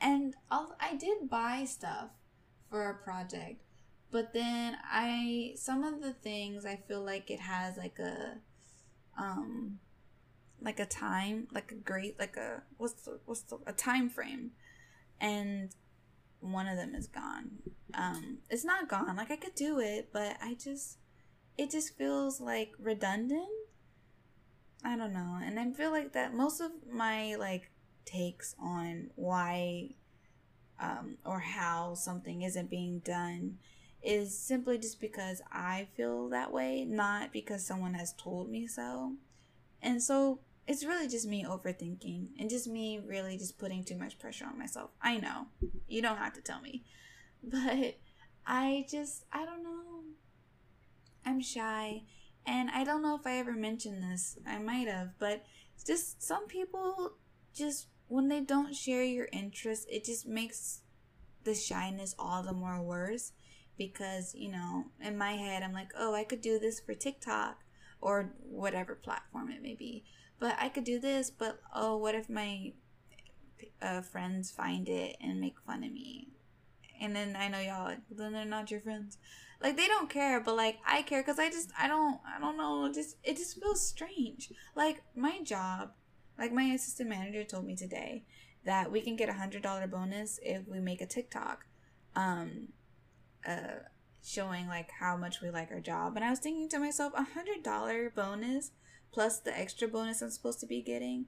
And 0.00 0.34
I'll, 0.50 0.76
I 0.80 0.94
did 0.96 1.28
buy 1.28 1.64
stuff 1.64 2.10
for 2.70 2.90
a 2.90 3.04
project, 3.04 3.62
but 4.10 4.32
then 4.32 4.76
I 4.84 5.52
some 5.56 5.84
of 5.84 6.02
the 6.02 6.12
things 6.12 6.66
I 6.66 6.76
feel 6.88 7.04
like 7.04 7.30
it 7.30 7.40
has 7.40 7.76
like 7.76 7.98
a 7.98 8.38
um 9.16 9.78
like 10.64 10.80
a 10.80 10.86
time, 10.86 11.48
like 11.52 11.70
a 11.70 11.74
great, 11.74 12.18
like 12.18 12.36
a 12.36 12.62
what's 12.78 12.94
the 13.04 13.20
what's 13.26 13.42
the 13.42 13.58
a 13.66 13.72
time 13.72 14.08
frame, 14.08 14.52
and 15.20 15.74
one 16.40 16.66
of 16.66 16.76
them 16.76 16.94
is 16.94 17.06
gone. 17.06 17.50
Um, 17.94 18.38
it's 18.50 18.64
not 18.64 18.88
gone. 18.88 19.16
Like 19.16 19.30
I 19.30 19.36
could 19.36 19.54
do 19.54 19.78
it, 19.78 20.10
but 20.12 20.36
I 20.42 20.54
just 20.54 20.98
it 21.56 21.70
just 21.70 21.96
feels 21.96 22.40
like 22.40 22.72
redundant. 22.78 23.48
I 24.84 24.96
don't 24.96 25.12
know, 25.12 25.38
and 25.42 25.58
I 25.58 25.70
feel 25.72 25.90
like 25.90 26.12
that 26.12 26.34
most 26.34 26.60
of 26.60 26.70
my 26.90 27.36
like 27.36 27.70
takes 28.04 28.54
on 28.58 29.10
why 29.14 29.90
um, 30.80 31.16
or 31.24 31.40
how 31.40 31.94
something 31.94 32.42
isn't 32.42 32.70
being 32.70 32.98
done 33.00 33.58
is 34.02 34.38
simply 34.38 34.76
just 34.76 35.00
because 35.00 35.40
I 35.50 35.88
feel 35.96 36.28
that 36.28 36.52
way, 36.52 36.84
not 36.84 37.32
because 37.32 37.64
someone 37.64 37.94
has 37.94 38.12
told 38.12 38.50
me 38.50 38.66
so. 38.66 39.14
And 39.80 40.02
so 40.02 40.40
it's 40.66 40.84
really 40.84 41.08
just 41.08 41.26
me 41.26 41.44
overthinking 41.44 42.28
and 42.38 42.48
just 42.48 42.66
me 42.66 43.00
really 43.06 43.36
just 43.36 43.58
putting 43.58 43.84
too 43.84 43.96
much 43.96 44.18
pressure 44.18 44.46
on 44.46 44.58
myself. 44.58 44.90
I 45.02 45.18
know. 45.18 45.46
You 45.88 46.00
don't 46.00 46.16
have 46.16 46.32
to 46.34 46.40
tell 46.40 46.60
me. 46.60 46.84
But 47.46 47.98
I 48.46 48.86
just, 48.90 49.26
I 49.30 49.44
don't 49.44 49.62
know. 49.62 50.00
I'm 51.26 51.42
shy. 51.42 52.04
And 52.46 52.70
I 52.70 52.84
don't 52.84 53.02
know 53.02 53.16
if 53.16 53.26
I 53.26 53.36
ever 53.36 53.52
mentioned 53.52 54.02
this. 54.02 54.38
I 54.46 54.56
might 54.58 54.88
have. 54.88 55.10
But 55.18 55.44
just 55.86 56.22
some 56.22 56.46
people 56.46 57.16
just, 57.52 57.88
when 58.08 58.28
they 58.28 58.40
don't 58.40 58.74
share 58.74 59.04
your 59.04 59.28
interests, 59.30 59.84
it 59.90 60.04
just 60.04 60.26
makes 60.26 60.80
the 61.44 61.54
shyness 61.54 62.14
all 62.18 62.42
the 62.42 62.54
more 62.54 62.80
worse. 62.80 63.32
Because, 63.76 64.34
you 64.34 64.50
know, 64.50 64.86
in 65.04 65.18
my 65.18 65.32
head, 65.32 65.62
I'm 65.62 65.74
like, 65.74 65.90
oh, 65.98 66.14
I 66.14 66.24
could 66.24 66.40
do 66.40 66.58
this 66.58 66.80
for 66.80 66.94
TikTok 66.94 67.58
or 68.00 68.32
whatever 68.40 68.94
platform 68.94 69.50
it 69.50 69.60
may 69.60 69.74
be 69.74 70.04
but 70.38 70.56
I 70.58 70.68
could 70.68 70.84
do 70.84 70.98
this, 70.98 71.30
but 71.30 71.60
oh, 71.74 71.96
what 71.96 72.14
if 72.14 72.28
my 72.28 72.72
uh, 73.80 74.02
friends 74.02 74.50
find 74.50 74.88
it 74.88 75.16
and 75.20 75.40
make 75.40 75.60
fun 75.66 75.84
of 75.84 75.92
me? 75.92 76.28
And 77.00 77.14
then 77.14 77.36
I 77.36 77.48
know 77.48 77.60
y'all 77.60 77.84
like, 77.84 78.00
then 78.10 78.32
they're 78.32 78.44
not 78.44 78.70
your 78.70 78.80
friends. 78.80 79.18
Like 79.62 79.76
they 79.76 79.86
don't 79.86 80.10
care, 80.10 80.40
but 80.40 80.56
like 80.56 80.78
I 80.86 81.02
care 81.02 81.22
because 81.22 81.38
I 81.38 81.48
just 81.48 81.70
I 81.78 81.88
don't 81.88 82.20
I 82.26 82.38
don't 82.40 82.56
know. 82.56 82.90
Just 82.92 83.16
it 83.24 83.36
just 83.36 83.58
feels 83.60 83.86
strange. 83.86 84.52
Like 84.76 85.02
my 85.16 85.40
job, 85.42 85.92
like 86.38 86.52
my 86.52 86.64
assistant 86.64 87.08
manager 87.08 87.44
told 87.44 87.64
me 87.64 87.74
today 87.76 88.24
that 88.64 88.90
we 88.90 89.00
can 89.00 89.16
get 89.16 89.28
a 89.28 89.34
hundred 89.34 89.62
dollar 89.62 89.86
bonus 89.86 90.38
if 90.42 90.66
we 90.68 90.80
make 90.80 91.00
a 91.00 91.06
TikTok, 91.06 91.64
um, 92.16 92.68
uh, 93.46 93.80
showing 94.22 94.66
like 94.68 94.90
how 95.00 95.16
much 95.16 95.40
we 95.40 95.50
like 95.50 95.70
our 95.70 95.80
job. 95.80 96.16
And 96.16 96.24
I 96.24 96.30
was 96.30 96.40
thinking 96.40 96.68
to 96.70 96.78
myself, 96.78 97.12
a 97.16 97.24
hundred 97.24 97.62
dollar 97.62 98.10
bonus 98.14 98.70
plus 99.14 99.38
the 99.38 99.56
extra 99.56 99.86
bonus 99.86 100.20
I'm 100.20 100.30
supposed 100.30 100.58
to 100.60 100.66
be 100.66 100.82
getting. 100.82 101.26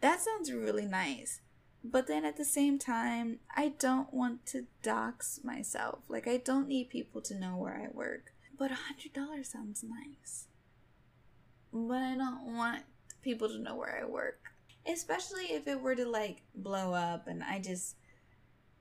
That 0.00 0.20
sounds 0.20 0.50
really 0.50 0.86
nice. 0.86 1.40
But 1.84 2.06
then 2.06 2.24
at 2.24 2.38
the 2.38 2.44
same 2.46 2.78
time, 2.78 3.40
I 3.54 3.74
don't 3.78 4.12
want 4.12 4.46
to 4.46 4.64
dox 4.82 5.40
myself. 5.44 6.00
Like, 6.08 6.26
I 6.26 6.38
don't 6.38 6.66
need 6.66 6.88
people 6.88 7.20
to 7.20 7.38
know 7.38 7.56
where 7.56 7.76
I 7.76 7.94
work. 7.94 8.32
But 8.58 8.72
a 8.72 8.78
$100 9.14 9.44
sounds 9.44 9.84
nice. 9.84 10.46
But 11.72 12.02
I 12.02 12.16
don't 12.16 12.56
want 12.56 12.84
people 13.20 13.48
to 13.48 13.58
know 13.58 13.76
where 13.76 14.00
I 14.02 14.08
work. 14.08 14.40
Especially 14.90 15.52
if 15.52 15.68
it 15.68 15.80
were 15.80 15.94
to, 15.94 16.08
like, 16.08 16.42
blow 16.54 16.94
up 16.94 17.28
and 17.28 17.44
I 17.44 17.58
just. 17.58 17.96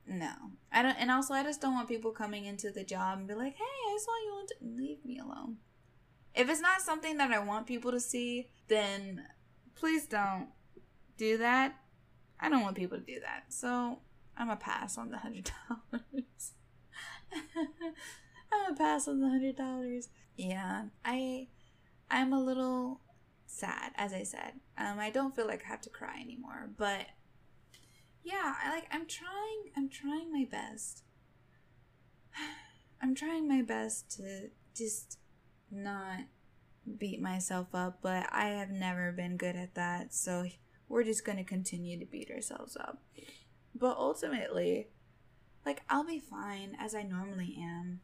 No. 0.08 0.32
I 0.72 0.82
don't. 0.82 0.96
And 0.98 1.12
also, 1.12 1.34
I 1.34 1.44
just 1.44 1.62
don't 1.62 1.74
want 1.74 1.90
people 1.90 2.12
coming 2.12 2.46
into 2.46 2.72
the 2.72 2.86
job 2.86 3.20
and 3.20 3.28
be 3.28 3.34
like, 3.34 3.56
hey, 3.56 3.64
I 3.64 3.98
saw 4.00 4.12
you. 4.24 4.48
Leave 4.78 5.04
me 5.04 5.20
alone. 5.20 5.58
If 6.36 6.50
it's 6.50 6.62
not 6.62 6.82
something 6.82 7.18
that 7.18 7.32
I 7.32 7.40
want 7.40 7.66
people 7.66 7.92
to 7.92 8.00
see, 8.00 8.50
then 8.68 9.24
please 9.76 10.06
don't 10.06 10.50
do 11.18 11.38
that. 11.38 11.76
I 12.40 12.50
don't 12.50 12.62
want 12.62 12.76
people 12.76 12.98
to 12.98 13.04
do 13.04 13.20
that. 13.22 13.46
So 13.50 14.00
I'm 14.38 14.50
a 14.50 14.58
pass 14.58 14.98
on 14.98 15.12
the 15.12 15.18
hundred 15.18 15.50
dollars. 15.92 16.54
I'm 18.52 18.74
a 18.74 18.76
pass 18.76 19.08
on 19.08 19.22
the 19.22 19.30
hundred 19.30 19.56
dollars. 19.56 20.10
Yeah, 20.36 20.86
I 21.04 21.48
I'm 22.12 22.34
a 22.34 22.44
little 22.44 23.02
sad, 23.46 23.94
as 23.96 24.14
I 24.14 24.24
said. 24.24 24.54
Um, 24.78 25.00
I 25.00 25.10
don't 25.10 25.36
feel 25.36 25.48
like 25.48 25.64
I 25.66 25.70
have 25.70 25.82
to 25.82 25.90
cry 25.90 26.20
anymore, 26.20 26.70
but 26.78 27.08
yeah, 28.24 28.56
I 28.64 28.72
like 28.72 28.88
I'm 28.92 29.06
trying 29.06 29.72
I'm 29.78 29.90
trying 29.90 30.32
my 30.32 30.46
best. 30.50 31.04
I'm 33.02 33.16
trying 33.16 33.48
my 33.48 33.62
best 33.62 34.12
to 34.18 34.50
just 34.76 35.20
not 35.76 36.20
beat 36.98 37.22
myself 37.22 37.68
up, 37.74 38.00
but 38.02 38.28
I 38.32 38.48
have 38.50 38.70
never 38.70 39.12
been 39.12 39.38
good 39.38 39.56
at 39.56 39.76
that. 39.76 40.14
So 40.14 40.46
we're 40.88 41.04
just 41.04 41.26
going 41.26 41.38
to 41.38 41.44
continue 41.44 42.00
to 42.00 42.06
beat 42.06 42.30
ourselves 42.32 42.78
up. 42.78 43.02
But 43.74 43.98
ultimately, 43.98 44.88
like 45.66 45.82
I'll 45.90 46.06
be 46.06 46.20
fine 46.20 46.78
as 46.80 46.96
I 46.96 47.04
normally 47.04 47.58
am. 47.60 48.02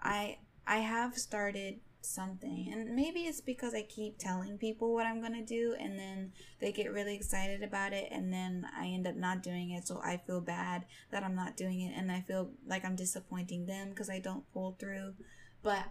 I 0.00 0.38
I 0.66 0.78
have 0.78 1.16
started 1.16 1.80
something 2.04 2.68
and 2.72 2.94
maybe 2.94 3.20
it's 3.20 3.40
because 3.40 3.74
I 3.74 3.82
keep 3.82 4.18
telling 4.18 4.58
people 4.58 4.92
what 4.92 5.06
I'm 5.06 5.20
going 5.20 5.34
to 5.34 5.44
do 5.44 5.76
and 5.78 5.98
then 5.98 6.32
they 6.60 6.72
get 6.72 6.92
really 6.92 7.14
excited 7.14 7.62
about 7.62 7.92
it 7.92 8.08
and 8.10 8.32
then 8.32 8.66
I 8.76 8.86
end 8.86 9.06
up 9.06 9.14
not 9.14 9.42
doing 9.42 9.70
it 9.70 9.86
so 9.86 10.00
I 10.04 10.16
feel 10.16 10.40
bad 10.40 10.84
that 11.10 11.22
I'm 11.22 11.36
not 11.36 11.56
doing 11.56 11.80
it 11.80 11.94
and 11.96 12.10
I 12.10 12.20
feel 12.20 12.50
like 12.66 12.84
I'm 12.84 12.96
disappointing 12.96 13.66
them 13.66 13.90
because 13.90 14.10
I 14.10 14.18
don't 14.18 14.50
pull 14.52 14.76
through 14.78 15.14
but 15.62 15.84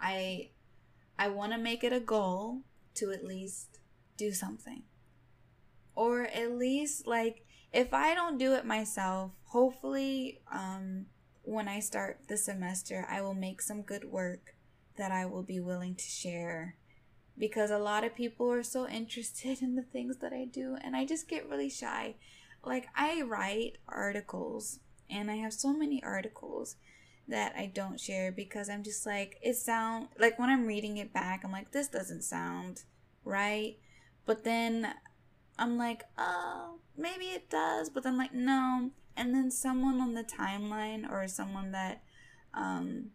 I 0.00 0.50
I 1.18 1.28
want 1.28 1.52
to 1.52 1.58
make 1.58 1.82
it 1.82 1.92
a 1.92 2.00
goal 2.00 2.62
to 2.94 3.10
at 3.10 3.24
least 3.24 3.78
do 4.16 4.32
something. 4.32 4.82
Or 5.94 6.26
at 6.26 6.52
least 6.52 7.06
like 7.06 7.44
if 7.72 7.92
I 7.92 8.14
don't 8.14 8.38
do 8.38 8.54
it 8.54 8.64
myself, 8.64 9.32
hopefully 9.44 10.40
um 10.52 11.06
when 11.42 11.66
I 11.66 11.80
start 11.80 12.20
the 12.28 12.36
semester, 12.36 13.06
I 13.08 13.22
will 13.22 13.34
make 13.34 13.62
some 13.62 13.82
good 13.82 14.04
work 14.04 14.54
that 14.96 15.10
I 15.10 15.24
will 15.24 15.42
be 15.42 15.60
willing 15.60 15.94
to 15.94 16.04
share 16.04 16.76
because 17.38 17.70
a 17.70 17.78
lot 17.78 18.04
of 18.04 18.14
people 18.14 18.50
are 18.52 18.62
so 18.62 18.86
interested 18.86 19.62
in 19.62 19.74
the 19.74 19.82
things 19.82 20.18
that 20.18 20.32
I 20.32 20.44
do 20.44 20.76
and 20.82 20.94
I 20.94 21.04
just 21.04 21.28
get 21.28 21.48
really 21.48 21.70
shy. 21.70 22.16
Like 22.64 22.88
I 22.94 23.22
write 23.22 23.78
articles 23.88 24.80
and 25.08 25.30
I 25.30 25.36
have 25.36 25.52
so 25.52 25.72
many 25.72 26.02
articles 26.02 26.76
that 27.28 27.54
I 27.56 27.66
don't 27.66 28.00
share 28.00 28.32
because 28.32 28.68
I'm 28.68 28.82
just 28.82 29.06
like 29.06 29.38
it 29.42 29.54
sound 29.54 30.08
like 30.18 30.38
when 30.38 30.48
I'm 30.48 30.66
reading 30.66 30.96
it 30.96 31.12
back 31.12 31.42
I'm 31.44 31.52
like 31.52 31.70
this 31.70 31.88
doesn't 31.88 32.22
sound 32.22 32.82
right. 33.24 33.76
But 34.26 34.44
then 34.44 34.94
I'm 35.58 35.76
like 35.76 36.04
oh 36.16 36.80
maybe 36.96 37.26
it 37.26 37.50
does 37.50 37.90
but 37.90 38.02
then 38.02 38.16
like 38.16 38.34
no. 38.34 38.90
And 39.16 39.34
then 39.34 39.50
someone 39.50 40.00
on 40.00 40.14
the 40.14 40.24
timeline 40.24 41.10
or 41.10 41.28
someone 41.28 41.72
that 41.72 42.02
um 42.54 43.10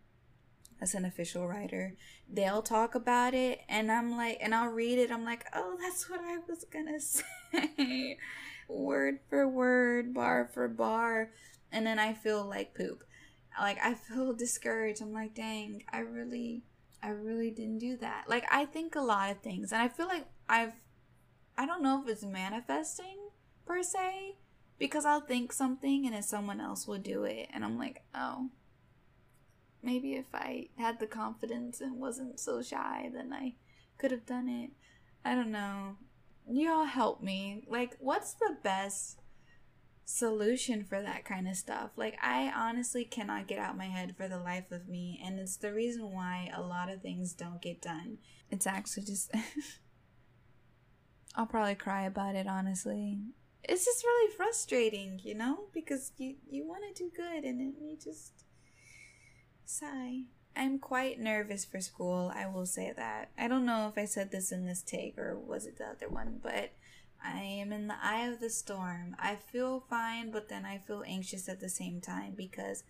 as 0.81 0.93
an 0.93 1.05
official 1.05 1.47
writer 1.47 1.95
they'll 2.29 2.61
talk 2.61 2.93
about 2.93 3.33
it 3.33 3.61
and 3.69 3.91
I'm 3.91 4.17
like 4.17 4.37
and 4.41 4.53
I'll 4.53 4.71
read 4.71 4.99
it 4.99 5.11
I'm 5.11 5.25
like 5.25 5.45
oh 5.53 5.75
that's 5.81 6.09
what 6.09 6.19
I 6.21 6.37
was 6.47 6.65
gonna 6.71 6.99
say. 6.99 8.17
Word 8.69 9.19
for 9.29 9.47
word 9.47 10.13
bar 10.13 10.49
for 10.53 10.67
bar. 10.67 11.31
And 11.71 11.87
then 11.87 11.97
I 11.97 12.13
feel 12.13 12.45
like 12.45 12.75
poop 12.75 13.03
like 13.59 13.77
I 13.83 13.93
feel 13.93 14.33
discouraged. 14.33 15.01
I'm 15.01 15.13
like, 15.13 15.35
dang, 15.35 15.83
I 15.91 15.99
really 15.99 16.63
I 17.01 17.09
really 17.09 17.51
didn't 17.51 17.79
do 17.79 17.97
that. 17.97 18.25
Like 18.27 18.45
I 18.51 18.65
think 18.65 18.95
a 18.95 19.01
lot 19.01 19.31
of 19.31 19.41
things 19.41 19.71
and 19.71 19.81
I 19.81 19.89
feel 19.89 20.07
like 20.07 20.25
I've 20.47 20.73
I 21.57 21.65
don't 21.65 21.83
know 21.83 22.01
if 22.01 22.09
it's 22.09 22.23
manifesting 22.23 23.17
per 23.65 23.83
se 23.83 24.37
because 24.79 25.05
I'll 25.05 25.21
think 25.21 25.51
something 25.51 26.05
and 26.05 26.15
then 26.15 26.23
someone 26.23 26.59
else 26.59 26.87
will 26.87 26.97
do 26.97 27.23
it 27.25 27.49
and 27.53 27.63
I'm 27.63 27.77
like, 27.77 28.03
"Oh, 28.15 28.49
maybe 29.81 30.15
if 30.15 30.33
I 30.33 30.69
had 30.77 30.99
the 30.99 31.07
confidence 31.07 31.81
and 31.81 31.99
wasn't 31.99 32.39
so 32.39 32.61
shy, 32.61 33.09
then 33.13 33.33
I 33.33 33.55
could 33.97 34.11
have 34.11 34.25
done 34.25 34.49
it." 34.49 34.71
I 35.25 35.35
don't 35.35 35.51
know. 35.51 35.97
Y'all 36.49 36.85
help 36.85 37.21
me. 37.21 37.65
Like 37.67 37.97
what's 37.99 38.33
the 38.33 38.57
best 38.63 39.22
solution 40.05 40.83
for 40.83 41.01
that 41.01 41.25
kind 41.25 41.47
of 41.47 41.55
stuff. 41.55 41.91
Like 41.95 42.17
I 42.21 42.51
honestly 42.55 43.05
cannot 43.05 43.47
get 43.47 43.59
out 43.59 43.77
my 43.77 43.85
head 43.85 44.15
for 44.17 44.27
the 44.27 44.39
life 44.39 44.71
of 44.71 44.87
me 44.87 45.21
and 45.23 45.39
it's 45.39 45.57
the 45.57 45.73
reason 45.73 46.11
why 46.11 46.51
a 46.55 46.61
lot 46.61 46.91
of 46.91 47.01
things 47.01 47.33
don't 47.33 47.61
get 47.61 47.81
done. 47.81 48.17
It's 48.49 48.67
actually 48.67 49.03
just 49.03 49.31
I'll 51.35 51.45
probably 51.45 51.75
cry 51.75 52.03
about 52.05 52.35
it 52.35 52.47
honestly. 52.47 53.19
It's 53.63 53.85
just 53.85 54.03
really 54.03 54.33
frustrating, 54.35 55.21
you 55.23 55.35
know, 55.35 55.65
because 55.73 56.11
you 56.17 56.35
you 56.49 56.67
want 56.67 56.83
to 56.93 57.03
do 57.03 57.11
good 57.15 57.43
and 57.45 57.59
then 57.59 57.75
you 57.81 57.97
just 58.01 58.43
sigh. 59.65 60.23
I'm 60.55 60.77
quite 60.77 61.19
nervous 61.19 61.65
for 61.65 61.81
school, 61.81 62.31
I 62.35 62.45
will 62.45 62.67
say 62.67 62.93
that. 62.95 63.31
I 63.37 63.47
don't 63.47 63.65
know 63.65 63.87
if 63.87 63.97
I 63.97 64.05
said 64.05 64.31
this 64.31 64.51
in 64.51 64.67
this 64.67 64.83
take 64.83 65.17
or 65.17 65.35
was 65.35 65.65
it 65.65 65.79
the 65.79 65.85
other 65.85 66.09
one, 66.09 66.39
but 66.43 66.73
I 67.23 67.39
am 67.39 67.71
in 67.71 67.87
the 67.87 67.95
eye 68.01 68.27
of 68.27 68.39
the 68.39 68.49
storm. 68.49 69.15
I 69.19 69.35
feel 69.35 69.85
fine, 69.89 70.31
but 70.31 70.49
then 70.49 70.65
I 70.65 70.77
feel 70.77 71.03
anxious 71.07 71.47
at 71.47 71.59
the 71.59 71.69
same 71.69 72.01
time 72.01 72.33
because 72.35 72.83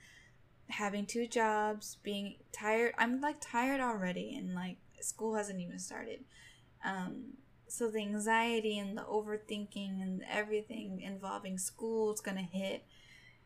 having 0.70 1.06
two 1.06 1.28
jobs, 1.28 1.98
being 2.04 2.38
tired, 2.52 2.94
I'm 2.98 3.22
like 3.22 3.38
tired 3.40 3.82
already, 3.82 4.36
and 4.36 4.56
like 4.56 4.78
school 5.02 5.36
hasn't 5.36 5.60
even 5.60 5.80
started. 5.80 6.24
Um, 6.84 7.34
so 7.68 7.90
the 7.90 8.00
anxiety 8.00 8.78
and 8.78 8.98
the 8.98 9.04
overthinking 9.04 10.02
and 10.02 10.24
everything 10.30 11.02
involving 11.02 11.58
school 11.58 12.13
is 12.13 12.22
gonna 12.22 12.42
hit 12.42 12.86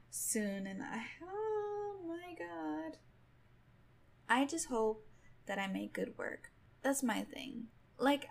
soon, 0.10 0.68
and 0.68 0.82
I, 0.82 1.04
oh 1.24 1.96
my 2.08 2.36
god. 2.38 2.98
I 4.30 4.46
just 4.46 4.68
hope 4.68 5.06
that 5.46 5.60
I 5.60 5.68
make 5.68 5.94
good 5.94 6.18
work. 6.18 6.52
That's 6.82 7.04
my 7.04 7.22
thing. 7.22 7.68
Like, 7.98 8.28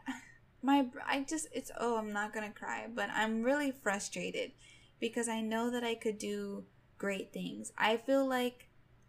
my 0.66 0.78
I 1.06 1.16
just 1.32 1.46
it's 1.58 1.70
oh 1.78 1.96
I'm 2.00 2.12
not 2.12 2.32
gonna 2.34 2.50
cry, 2.62 2.80
but 2.92 3.08
I'm 3.10 3.42
really 3.42 3.72
frustrated 3.72 4.52
because 5.00 5.28
I 5.28 5.40
know 5.40 5.70
that 5.70 5.84
I 5.84 5.94
could 5.94 6.18
do 6.18 6.64
great 6.98 7.32
things. 7.32 7.72
I 7.78 7.96
feel 8.06 8.24
like 8.38 8.58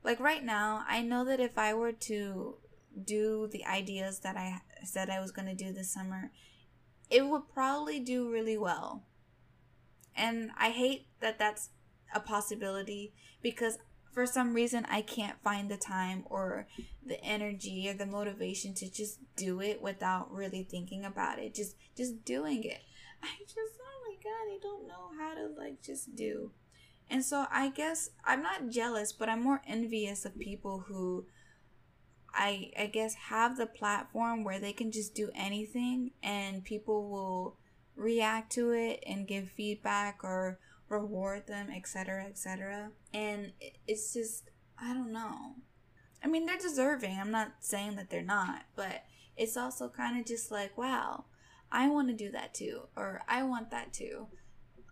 Like 0.04 0.20
right 0.22 0.44
now, 0.46 0.86
I 0.88 1.02
know 1.02 1.26
that 1.26 1.40
if 1.40 1.58
I 1.58 1.74
were 1.74 1.92
to 2.12 2.56
do 3.16 3.50
the 3.52 3.66
ideas 3.66 4.20
that 4.20 4.38
I 4.38 4.62
said 4.84 5.10
I 5.10 5.20
was 5.20 5.32
to 5.52 5.56
do 5.66 5.74
this 5.74 5.92
summer, 5.98 6.32
it 7.10 7.24
would 7.28 7.46
probably 7.54 8.00
do 8.00 8.32
really 8.32 8.58
well. 8.58 9.04
And 10.16 10.52
I 10.58 10.70
hate 10.72 11.08
that 11.20 11.38
that's 11.40 11.70
a 12.14 12.20
possibility 12.20 13.14
because 13.42 13.78
for 14.18 14.26
some 14.26 14.56
reason 14.56 14.84
I 14.90 15.04
can't 15.04 15.38
find 15.44 15.70
the 15.70 15.78
time 15.78 16.24
or 16.28 16.66
the 17.06 17.24
energy 17.24 17.88
or 17.88 17.94
the 17.94 18.08
motivation 18.08 18.74
to 18.74 18.90
just 18.90 19.20
do 19.36 19.62
it 19.62 19.80
without 19.80 20.34
really 20.34 20.64
thinking 20.64 21.06
about 21.06 21.38
it. 21.38 21.54
Just 21.54 21.76
just 21.96 22.26
doing 22.26 22.64
it. 22.64 22.80
I 23.22 23.28
just 23.42 23.78
oh 23.80 24.10
my 24.10 24.16
god, 24.24 24.56
I 24.56 24.58
don't 24.60 24.88
know 24.88 25.12
how 25.20 25.36
to 25.36 25.50
like 25.56 25.84
just 25.84 26.16
do. 26.16 26.50
And 27.12 27.24
so 27.24 27.46
I 27.52 27.70
guess 27.70 28.10
I'm 28.26 28.42
not 28.42 28.70
jealous, 28.70 29.12
but 29.14 29.30
I'm 29.30 29.44
more 29.44 29.62
envious 29.68 30.26
of 30.26 30.40
people 30.40 30.86
who 30.88 31.28
I 32.34 32.72
I 32.76 32.88
guess 32.88 33.14
have 33.30 33.56
the 33.56 33.68
platform 33.68 34.44
where 34.44 34.60
they 34.60 34.74
can 34.74 34.92
just 34.92 35.14
do 35.14 35.30
anything 35.36 36.10
and 36.24 36.66
people 36.66 37.08
will 37.08 37.58
react 37.96 38.52
to 38.54 38.72
it 38.72 39.04
and 39.06 39.28
give 39.28 39.52
feedback 39.52 40.24
or 40.24 40.58
reward 40.90 41.48
them, 41.48 41.70
etc., 41.70 42.26
etc. 42.26 42.92
And 43.18 43.54
it's 43.88 44.14
just 44.14 44.50
I 44.80 44.94
don't 44.94 45.12
know. 45.12 45.56
I 46.24 46.28
mean, 46.28 46.46
they're 46.46 46.58
deserving. 46.58 47.18
I'm 47.20 47.32
not 47.32 47.54
saying 47.62 47.96
that 47.96 48.10
they're 48.12 48.22
not, 48.22 48.64
but 48.76 49.06
it's 49.36 49.58
also 49.58 49.90
kind 49.90 50.20
of 50.20 50.26
just 50.26 50.52
like, 50.52 50.78
wow, 50.78 51.26
I 51.72 51.90
want 51.90 52.10
to 52.10 52.14
do 52.14 52.32
that 52.32 52.54
too 52.54 52.82
or 52.96 53.24
I 53.28 53.44
want 53.44 53.72
that 53.72 53.94
too. 53.94 54.28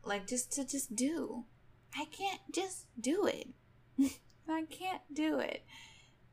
Like 0.03 0.27
just 0.27 0.51
to 0.53 0.65
just 0.65 0.95
do. 0.95 1.45
I 1.95 2.05
can't 2.05 2.41
just 2.51 2.87
do 2.99 3.27
it. 3.27 3.49
I 4.49 4.63
can't 4.69 5.01
do 5.13 5.39
it. 5.39 5.63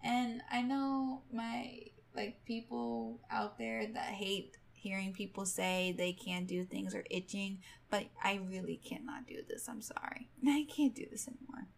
And 0.02 0.42
I 0.50 0.62
know 0.62 1.22
my 1.32 1.78
like 2.14 2.44
people 2.44 3.20
out 3.30 3.58
there 3.58 3.86
that 3.86 4.08
hate 4.14 4.56
hearing 4.72 5.12
people 5.12 5.46
say 5.46 5.94
they 5.96 6.12
can't 6.12 6.48
do 6.48 6.64
things 6.64 6.94
or 6.94 7.04
itching, 7.10 7.58
but 7.88 8.06
I 8.22 8.40
really 8.50 8.80
cannot 8.84 9.26
do 9.28 9.38
this. 9.48 9.68
I'm 9.68 9.80
sorry. 9.80 10.28
I 10.46 10.66
can't 10.68 10.94
do 10.94 11.06
this 11.10 11.28
anymore. 11.28 11.68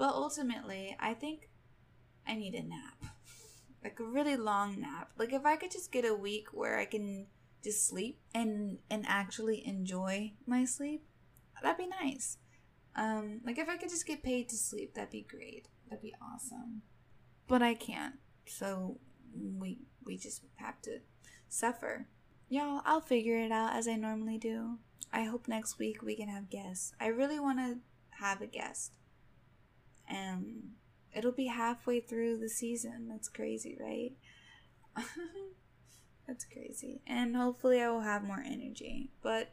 But 0.00 0.14
ultimately, 0.14 0.96
I 0.98 1.12
think 1.12 1.50
I 2.26 2.34
need 2.34 2.54
a 2.54 2.62
nap. 2.62 3.04
Like 3.84 4.00
a 4.00 4.04
really 4.04 4.36
long 4.36 4.80
nap. 4.80 5.10
Like 5.18 5.32
if 5.34 5.44
I 5.44 5.56
could 5.56 5.70
just 5.70 5.92
get 5.92 6.04
a 6.04 6.14
week 6.14 6.48
where 6.52 6.78
I 6.78 6.86
can 6.86 7.26
just 7.62 7.86
sleep 7.86 8.18
and 8.34 8.78
and 8.90 9.04
actually 9.06 9.66
enjoy 9.66 10.32
my 10.46 10.64
sleep, 10.64 11.04
that'd 11.62 11.76
be 11.76 11.86
nice. 11.86 12.38
Um 12.96 13.42
like 13.44 13.58
if 13.58 13.68
I 13.68 13.76
could 13.76 13.90
just 13.90 14.06
get 14.06 14.22
paid 14.22 14.48
to 14.48 14.56
sleep, 14.56 14.94
that'd 14.94 15.10
be 15.10 15.26
great. 15.36 15.68
That'd 15.88 16.02
be 16.02 16.14
awesome 16.20 16.82
but 17.50 17.62
I 17.62 17.74
can't. 17.74 18.14
So 18.46 18.98
we 19.34 19.80
we 20.06 20.16
just 20.16 20.42
have 20.56 20.80
to 20.82 21.00
suffer. 21.48 22.06
Y'all, 22.48 22.80
I'll 22.86 23.00
figure 23.00 23.36
it 23.36 23.50
out 23.50 23.74
as 23.74 23.88
I 23.88 23.96
normally 23.96 24.38
do. 24.38 24.78
I 25.12 25.24
hope 25.24 25.48
next 25.48 25.78
week 25.78 26.00
we 26.00 26.16
can 26.16 26.28
have 26.28 26.48
guests. 26.48 26.92
I 27.00 27.08
really 27.08 27.40
want 27.40 27.58
to 27.58 27.78
have 28.22 28.40
a 28.40 28.46
guest. 28.46 28.92
And 30.10 30.72
it'll 31.14 31.32
be 31.32 31.46
halfway 31.46 32.00
through 32.00 32.38
the 32.38 32.48
season. 32.48 33.08
That's 33.08 33.28
crazy, 33.28 33.76
right? 33.80 34.12
That's 36.26 36.44
crazy. 36.44 37.00
And 37.06 37.36
hopefully 37.36 37.80
I 37.80 37.90
will 37.90 38.00
have 38.00 38.22
more 38.22 38.42
energy. 38.44 39.10
But 39.22 39.52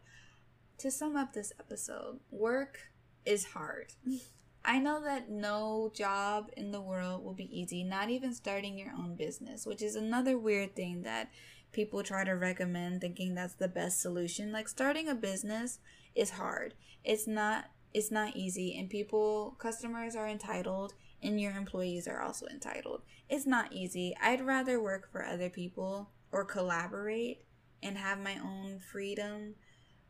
to 0.80 0.92
sum 0.92 1.16
up 1.16 1.34
this 1.34 1.54
episode, 1.60 2.20
work 2.30 2.80
is 3.26 3.46
hard. 3.46 3.94
I 4.66 4.80
know 4.80 5.02
that 5.02 5.30
no 5.30 5.92
job 5.96 6.50
in 6.58 6.72
the 6.72 6.82
world 6.82 7.24
will 7.24 7.34
be 7.34 7.58
easy, 7.58 7.86
not 7.86 8.10
even 8.10 8.34
starting 8.34 8.78
your 8.78 8.92
own 8.92 9.16
business, 9.16 9.66
which 9.66 9.82
is 9.82 9.96
another 9.96 10.38
weird 10.38 10.76
thing 10.76 11.04
that 11.04 11.32
people 11.72 12.04
try 12.04 12.26
to 12.26 12.34
recommend 12.34 13.00
thinking 13.00 13.34
that's 13.34 13.54
the 13.54 13.70
best 13.70 14.02
solution. 14.02 14.52
Like 14.52 14.68
starting 14.68 15.08
a 15.08 15.16
business 15.16 15.80
is 16.16 16.32
hard. 16.32 16.74
It's 17.06 17.28
not 17.28 17.66
it's 17.98 18.12
not 18.12 18.36
easy 18.36 18.78
and 18.78 18.92
people 18.92 19.56
customers 19.58 20.16
are 20.16 20.28
entitled 20.28 20.94
and 21.24 21.42
your 21.42 21.54
employees 21.54 22.08
are 22.08 22.22
also 22.22 22.46
entitled. 22.46 23.02
It's 23.28 23.48
not 23.48 23.74
easy. 23.74 24.16
I'd 24.22 24.46
rather 24.46 24.80
work 24.80 25.12
for 25.12 25.26
other 25.26 25.50
people 25.50 26.12
or 26.32 26.46
collaborate 26.46 27.44
and 27.82 27.98
have 27.98 28.20
my 28.20 28.36
own 28.38 28.80
freedom 28.92 29.56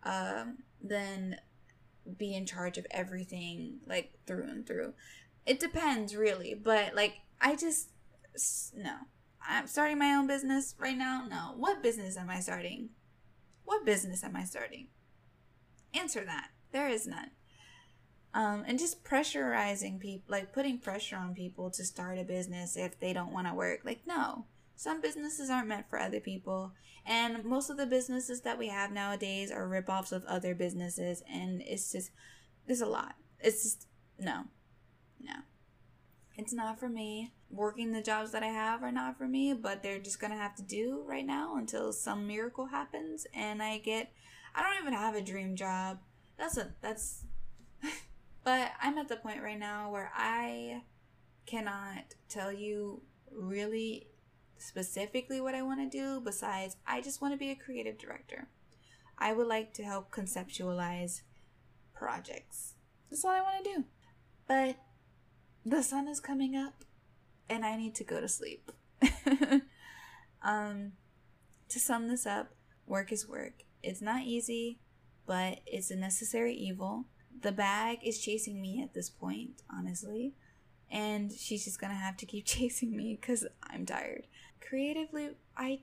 um, 0.03 0.57
than 0.83 1.37
be 2.17 2.35
in 2.35 2.45
charge 2.45 2.77
of 2.77 2.85
everything 2.91 3.77
like 3.87 4.11
through 4.25 4.49
and 4.49 4.67
through. 4.67 4.93
It 5.45 5.61
depends 5.61 6.13
really, 6.13 6.55
but 6.55 6.93
like 6.93 7.13
I 7.39 7.55
just 7.55 7.91
no. 8.75 8.95
I'm 9.49 9.67
starting 9.67 9.97
my 9.97 10.13
own 10.13 10.27
business 10.27 10.75
right 10.77 10.97
now. 10.97 11.25
No. 11.29 11.53
What 11.55 11.81
business 11.81 12.17
am 12.17 12.29
I 12.29 12.41
starting? 12.41 12.89
What 13.63 13.85
business 13.85 14.25
am 14.25 14.35
I 14.35 14.43
starting? 14.43 14.87
Answer 15.93 16.25
that. 16.25 16.49
There 16.73 16.89
is 16.89 17.07
none. 17.07 17.31
Um, 18.37 18.65
and 18.67 18.77
just 18.77 19.03
pressurizing 19.03 19.99
people, 19.99 20.31
like 20.31 20.53
putting 20.53 20.77
pressure 20.77 21.15
on 21.15 21.33
people 21.33 21.71
to 21.71 21.83
start 21.83 22.19
a 22.19 22.23
business 22.23 22.77
if 22.77 22.99
they 22.99 23.11
don't 23.11 23.33
want 23.33 23.47
to 23.47 23.55
work. 23.55 23.79
Like, 23.83 24.01
no, 24.05 24.45
some 24.75 25.01
businesses 25.01 25.49
aren't 25.49 25.69
meant 25.69 25.89
for 25.89 25.97
other 25.97 26.19
people. 26.19 26.73
And 27.03 27.43
most 27.43 27.71
of 27.71 27.77
the 27.77 27.87
businesses 27.87 28.41
that 28.41 28.59
we 28.59 28.67
have 28.67 28.91
nowadays 28.91 29.49
are 29.49 29.67
ripoffs 29.67 30.11
of 30.11 30.23
other 30.25 30.53
businesses. 30.53 31.23
And 31.27 31.63
it's 31.63 31.91
just, 31.91 32.11
there's 32.67 32.81
a 32.81 32.85
lot. 32.85 33.15
It's 33.39 33.63
just, 33.63 33.87
no, 34.19 34.43
no. 35.19 35.37
It's 36.37 36.53
not 36.53 36.79
for 36.79 36.89
me. 36.89 37.33
Working 37.49 37.91
the 37.91 38.03
jobs 38.03 38.33
that 38.33 38.43
I 38.43 38.49
have 38.49 38.83
are 38.83 38.91
not 38.91 39.17
for 39.17 39.27
me, 39.27 39.53
but 39.53 39.81
they're 39.81 39.97
just 39.97 40.19
to 40.19 40.27
have 40.27 40.55
to 40.57 40.61
do 40.61 41.03
right 41.07 41.25
now 41.25 41.55
until 41.55 41.91
some 41.91 42.27
miracle 42.27 42.67
happens. 42.67 43.25
And 43.33 43.63
I 43.63 43.79
get, 43.79 44.11
I 44.53 44.61
don't 44.61 44.79
even 44.79 44.93
have 44.93 45.15
a 45.15 45.21
dream 45.21 45.55
job. 45.55 45.97
That's 46.37 46.57
a, 46.57 46.75
that's, 46.81 47.23
but 48.47 48.71
I'm 48.81 48.97
at 48.97 49.09
the 49.09 49.17
point 49.17 49.43
right 49.43 49.59
now 49.59 49.91
where 49.91 50.09
I 50.15 50.83
cannot 51.45 52.15
tell 52.29 52.53
you 52.53 53.01
really 53.29 54.07
specifically 54.57 55.41
what 55.41 55.53
I 55.53 55.63
want 55.63 55.81
to 55.81 55.97
do, 55.97 56.21
besides, 56.21 56.77
I 56.87 57.01
just 57.01 57.21
want 57.21 57.33
to 57.33 57.37
be 57.37 57.51
a 57.51 57.57
creative 57.57 57.97
director. 57.97 58.47
I 59.17 59.33
would 59.33 59.47
like 59.47 59.73
to 59.73 59.83
help 59.83 60.11
conceptualize 60.11 61.23
projects. 61.93 62.75
That's 63.09 63.25
all 63.25 63.31
I 63.31 63.41
want 63.41 63.65
to 63.65 63.69
do. 63.69 63.83
But 64.47 64.77
the 65.65 65.83
sun 65.83 66.07
is 66.07 66.21
coming 66.21 66.55
up 66.55 66.85
and 67.49 67.65
I 67.65 67.75
need 67.75 67.95
to 67.95 68.05
go 68.05 68.21
to 68.21 68.29
sleep. 68.29 68.71
um, 70.41 70.93
to 71.67 71.79
sum 71.81 72.07
this 72.07 72.25
up, 72.25 72.53
work 72.85 73.11
is 73.11 73.27
work. 73.27 73.63
It's 73.83 74.01
not 74.01 74.23
easy, 74.23 74.79
but 75.25 75.59
it's 75.65 75.91
a 75.91 75.97
necessary 75.97 76.55
evil. 76.55 77.07
The 77.41 77.51
bag 77.51 77.99
is 78.03 78.19
chasing 78.19 78.61
me 78.61 78.81
at 78.81 78.93
this 78.93 79.09
point, 79.09 79.61
honestly. 79.71 80.33
And 80.89 81.31
she's 81.31 81.65
just 81.65 81.79
gonna 81.79 81.93
have 81.95 82.17
to 82.17 82.25
keep 82.25 82.45
chasing 82.57 82.95
me 82.95 83.17
because 83.19 83.45
i'm 83.63 83.85
tired. 83.85 84.27
Creatively 84.61 85.29
i 85.55 85.79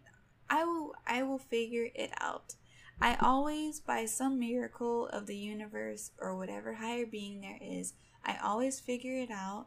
i 0.50 0.64
will 0.64 0.94
i 1.06 1.22
will 1.22 1.38
figure 1.38 1.88
it 1.94 2.10
out. 2.20 2.54
I 3.00 3.16
always 3.20 3.80
by 3.80 4.06
some 4.06 4.38
miracle 4.38 5.08
of 5.08 5.26
the 5.26 5.36
universe 5.36 6.12
or 6.18 6.36
whatever 6.36 6.74
higher 6.74 7.06
being 7.06 7.40
there 7.40 7.58
is 7.60 7.94
i 8.24 8.36
always 8.42 8.80
figure 8.80 9.16
it 9.16 9.30
out. 9.30 9.66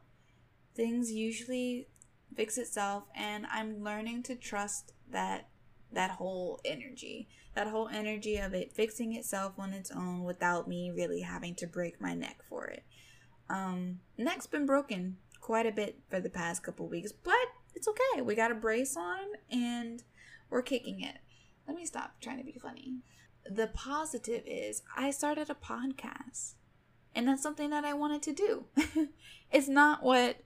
Things 0.75 1.11
usually 1.11 1.87
fix 2.35 2.57
itself 2.57 3.03
and 3.15 3.45
i'm 3.51 3.83
learning 3.83 4.21
to 4.21 4.35
trust 4.35 4.93
that 5.09 5.47
that 5.91 6.11
whole 6.11 6.59
energy 6.65 7.27
that 7.55 7.67
whole 7.67 7.87
energy 7.87 8.37
of 8.37 8.53
it 8.53 8.73
fixing 8.73 9.15
itself 9.15 9.53
on 9.57 9.73
its 9.73 9.91
own 9.91 10.23
without 10.23 10.67
me 10.67 10.91
really 10.91 11.21
having 11.21 11.55
to 11.55 11.65
break 11.65 11.99
my 12.01 12.13
neck 12.13 12.39
for 12.47 12.65
it 12.65 12.83
um 13.49 13.99
neck's 14.17 14.47
been 14.47 14.65
broken 14.65 15.17
quite 15.47 15.65
a 15.65 15.71
bit 15.71 15.97
for 16.09 16.19
the 16.19 16.29
past 16.29 16.61
couple 16.61 16.85
weeks, 16.89 17.13
but 17.13 17.33
it's 17.73 17.87
okay. 17.87 18.21
We 18.21 18.35
got 18.35 18.51
a 18.51 18.53
brace 18.53 18.97
on 18.97 19.19
and 19.49 20.03
we're 20.49 20.61
kicking 20.61 20.99
it. 20.99 21.19
Let 21.65 21.77
me 21.77 21.85
stop 21.85 22.19
trying 22.19 22.39
to 22.39 22.43
be 22.43 22.59
funny. 22.61 22.97
The 23.49 23.67
positive 23.67 24.43
is 24.45 24.81
I 24.97 25.09
started 25.11 25.49
a 25.49 25.55
podcast. 25.55 26.55
And 27.15 27.29
that's 27.29 27.41
something 27.41 27.69
that 27.69 27.85
I 27.85 27.93
wanted 27.93 28.21
to 28.23 28.33
do. 28.33 28.65
it's 29.51 29.69
not 29.69 30.03
what 30.03 30.43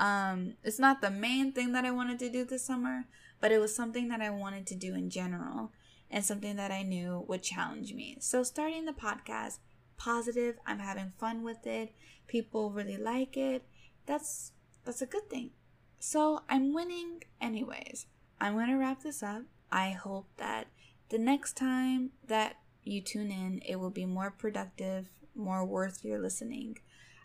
um 0.00 0.54
it's 0.64 0.80
not 0.80 1.00
the 1.00 1.12
main 1.12 1.52
thing 1.52 1.70
that 1.70 1.84
I 1.84 1.92
wanted 1.92 2.18
to 2.18 2.28
do 2.28 2.44
this 2.44 2.64
summer, 2.64 3.04
but 3.40 3.52
it 3.52 3.58
was 3.58 3.74
something 3.74 4.08
that 4.08 4.20
I 4.20 4.30
wanted 4.30 4.66
to 4.68 4.74
do 4.74 4.94
in 4.94 5.10
general 5.10 5.72
and 6.10 6.24
something 6.24 6.56
that 6.56 6.70
I 6.70 6.82
knew 6.82 7.24
would 7.28 7.42
challenge 7.42 7.94
me. 7.94 8.16
So 8.20 8.42
starting 8.42 8.84
the 8.84 8.92
podcast 8.92 9.58
positive, 9.96 10.56
I'm 10.66 10.78
having 10.78 11.12
fun 11.18 11.42
with 11.42 11.66
it. 11.66 11.92
People 12.26 12.70
really 12.70 12.96
like 12.96 13.36
it 13.36 13.64
that's 14.10 14.52
that's 14.84 15.02
a 15.02 15.06
good 15.06 15.28
thing. 15.30 15.50
So 15.98 16.42
I'm 16.48 16.74
winning 16.74 17.22
anyways. 17.40 18.06
I'm 18.40 18.54
going 18.54 18.68
to 18.68 18.76
wrap 18.76 19.02
this 19.02 19.22
up. 19.22 19.42
I 19.70 19.90
hope 19.90 20.26
that 20.38 20.66
the 21.10 21.18
next 21.18 21.56
time 21.56 22.10
that 22.26 22.56
you 22.82 23.02
tune 23.02 23.30
in, 23.30 23.60
it 23.66 23.76
will 23.76 23.90
be 23.90 24.06
more 24.06 24.30
productive, 24.30 25.10
more 25.34 25.64
worth 25.64 26.04
your 26.04 26.18
listening. 26.18 26.78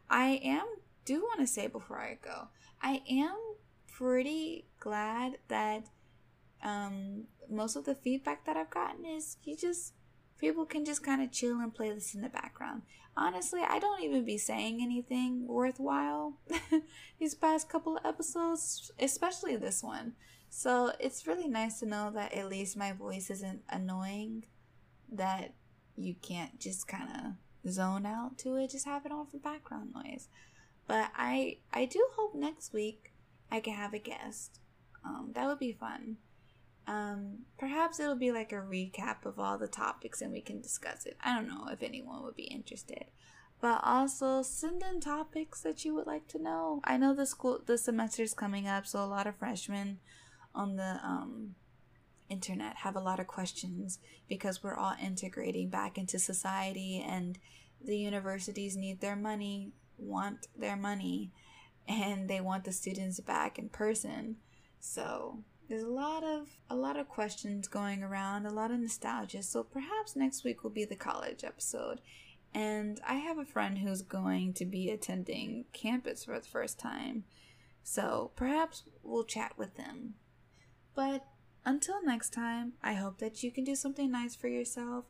I 0.09 0.41
am 0.43 0.65
do 1.05 1.21
want 1.21 1.39
to 1.39 1.47
say 1.47 1.67
before 1.67 1.99
I 1.99 2.17
go, 2.23 2.49
I 2.81 3.01
am 3.09 3.37
pretty 3.91 4.65
glad 4.79 5.37
that 5.47 5.85
um, 6.65 7.25
most 7.49 7.75
of 7.75 7.85
the 7.85 7.95
feedback 7.95 8.43
that 8.45 8.57
I've 8.57 8.71
gotten 8.71 9.05
is 9.05 9.37
you 9.43 9.55
just 9.55 9.93
people 10.39 10.65
can 10.65 10.83
just 10.83 11.03
kind 11.03 11.21
of 11.21 11.31
chill 11.31 11.59
and 11.59 11.73
play 11.73 11.91
this 11.91 12.15
in 12.15 12.21
the 12.21 12.29
background. 12.29 12.81
Honestly, 13.15 13.61
I 13.65 13.79
don't 13.79 14.03
even 14.03 14.25
be 14.25 14.37
saying 14.37 14.81
anything 14.81 15.47
worthwhile 15.47 16.33
these 17.19 17.35
past 17.35 17.69
couple 17.69 17.95
of 17.95 18.05
episodes, 18.05 18.91
especially 18.99 19.55
this 19.55 19.81
one. 19.81 20.13
So 20.49 20.91
it's 20.99 21.27
really 21.27 21.47
nice 21.47 21.79
to 21.79 21.85
know 21.85 22.11
that 22.13 22.33
at 22.33 22.49
least 22.49 22.75
my 22.75 22.91
voice 22.91 23.29
isn't 23.29 23.61
annoying, 23.69 24.45
that 25.11 25.53
you 25.95 26.15
can't 26.21 26.59
just 26.59 26.87
kind 26.87 27.09
of 27.09 27.71
zone 27.71 28.05
out 28.05 28.37
to 28.39 28.55
it, 28.55 28.71
just 28.71 28.85
have 28.85 29.05
it 29.05 29.11
on 29.11 29.27
for 29.27 29.37
background 29.37 29.93
noise. 29.93 30.27
But 30.87 31.11
I 31.15 31.57
I 31.71 31.85
do 31.85 32.05
hope 32.15 32.35
next 32.35 32.73
week 32.73 33.13
I 33.51 33.59
can 33.59 33.73
have 33.75 33.93
a 33.93 33.99
guest. 33.99 34.59
Um, 35.05 35.31
that 35.35 35.47
would 35.47 35.59
be 35.59 35.71
fun. 35.71 36.17
Um, 36.87 37.39
perhaps 37.57 37.99
it'll 37.99 38.15
be 38.15 38.31
like 38.31 38.51
a 38.51 38.55
recap 38.55 39.25
of 39.25 39.39
all 39.39 39.57
the 39.57 39.67
topics 39.67 40.21
and 40.21 40.31
we 40.31 40.41
can 40.41 40.61
discuss 40.61 41.05
it. 41.05 41.17
I 41.23 41.35
don't 41.35 41.47
know 41.47 41.67
if 41.71 41.81
anyone 41.81 42.23
would 42.23 42.35
be 42.35 42.43
interested. 42.43 43.05
But 43.61 43.81
also 43.83 44.41
send 44.43 44.83
in 44.83 44.99
topics 44.99 45.61
that 45.61 45.83
you 45.85 45.95
would 45.95 46.05
like 46.05 46.27
to 46.29 46.41
know. 46.41 46.81
I 46.83 46.97
know 46.97 47.15
the 47.15 47.25
school 47.25 47.61
the 47.65 47.77
semester 47.77 48.21
is 48.21 48.33
coming 48.33 48.67
up, 48.67 48.85
so 48.85 49.03
a 49.03 49.05
lot 49.05 49.27
of 49.27 49.37
freshmen 49.37 49.99
on 50.53 50.75
the 50.75 50.99
um 51.03 51.55
internet 52.29 52.77
have 52.77 52.95
a 52.95 52.99
lot 52.99 53.19
of 53.19 53.27
questions 53.27 53.99
because 54.27 54.63
we're 54.63 54.75
all 54.75 54.95
integrating 55.01 55.69
back 55.69 55.97
into 55.97 56.19
society 56.19 57.03
and 57.05 57.37
the 57.83 57.97
universities 57.97 58.75
need 58.75 58.99
their 58.99 59.15
money, 59.15 59.71
want 59.97 60.47
their 60.57 60.75
money, 60.75 61.31
and 61.87 62.27
they 62.27 62.41
want 62.41 62.63
the 62.63 62.71
students 62.71 63.19
back 63.19 63.59
in 63.59 63.69
person. 63.69 64.37
So 64.79 65.43
there's 65.67 65.83
a 65.83 65.89
lot 65.89 66.23
of 66.23 66.49
a 66.69 66.75
lot 66.75 66.97
of 66.97 67.07
questions 67.07 67.67
going 67.67 68.03
around, 68.03 68.45
a 68.45 68.51
lot 68.51 68.71
of 68.71 68.79
nostalgia. 68.79 69.43
So 69.43 69.63
perhaps 69.63 70.15
next 70.15 70.43
week 70.43 70.63
will 70.63 70.71
be 70.71 70.85
the 70.85 70.95
college 70.95 71.43
episode. 71.43 72.01
And 72.53 73.01
I 73.05 73.15
have 73.15 73.37
a 73.37 73.45
friend 73.45 73.79
who's 73.79 74.01
going 74.01 74.53
to 74.53 74.65
be 74.65 74.89
attending 74.89 75.65
campus 75.73 76.23
for 76.23 76.39
the 76.39 76.47
first 76.47 76.79
time. 76.79 77.25
So 77.83 78.31
perhaps 78.35 78.83
we'll 79.03 79.25
chat 79.25 79.57
with 79.57 79.75
them. 79.75 80.15
But 80.95 81.25
until 81.65 82.03
next 82.03 82.31
time, 82.31 82.73
I 82.81 82.93
hope 82.93 83.19
that 83.19 83.43
you 83.43 83.51
can 83.51 83.65
do 83.65 83.75
something 83.75 84.09
nice 84.09 84.35
for 84.35 84.47
yourself. 84.47 85.05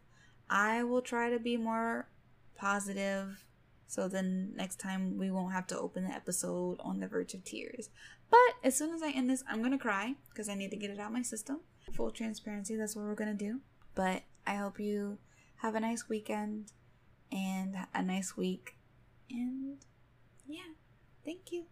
I 0.49 0.83
will 0.83 1.01
try 1.01 1.29
to 1.29 1.39
be 1.39 1.57
more 1.57 2.09
positive 2.55 3.45
so 3.87 4.07
then 4.07 4.53
next 4.55 4.79
time 4.79 5.17
we 5.17 5.31
won't 5.31 5.53
have 5.53 5.67
to 5.67 5.79
open 5.79 6.05
the 6.05 6.13
episode 6.13 6.77
on 6.79 6.99
the 6.99 7.07
verge 7.07 7.33
of 7.33 7.43
tears. 7.43 7.89
But 8.35 8.67
as 8.67 8.77
soon 8.77 8.93
as 8.93 9.01
I 9.01 9.11
end 9.11 9.29
this, 9.29 9.45
I'm 9.49 9.61
gonna 9.61 9.77
cry 9.77 10.15
because 10.29 10.49
I 10.49 10.55
need 10.55 10.71
to 10.71 10.75
get 10.75 10.89
it 10.89 10.99
out 10.99 11.13
my 11.13 11.21
system. 11.21 11.61
Full 11.93 12.11
transparency, 12.11 12.75
that's 12.75 12.93
what 12.93 13.05
we're 13.05 13.15
gonna 13.15 13.33
do. 13.33 13.61
But 13.93 14.23
I 14.45 14.55
hope 14.55 14.77
you 14.77 15.19
have 15.57 15.73
a 15.73 15.79
nice 15.79 16.09
weekend 16.09 16.73
and 17.31 17.77
a 17.93 18.03
nice 18.03 18.35
week. 18.35 18.75
And 19.29 19.77
yeah, 20.45 20.73
thank 21.23 21.53
you. 21.53 21.65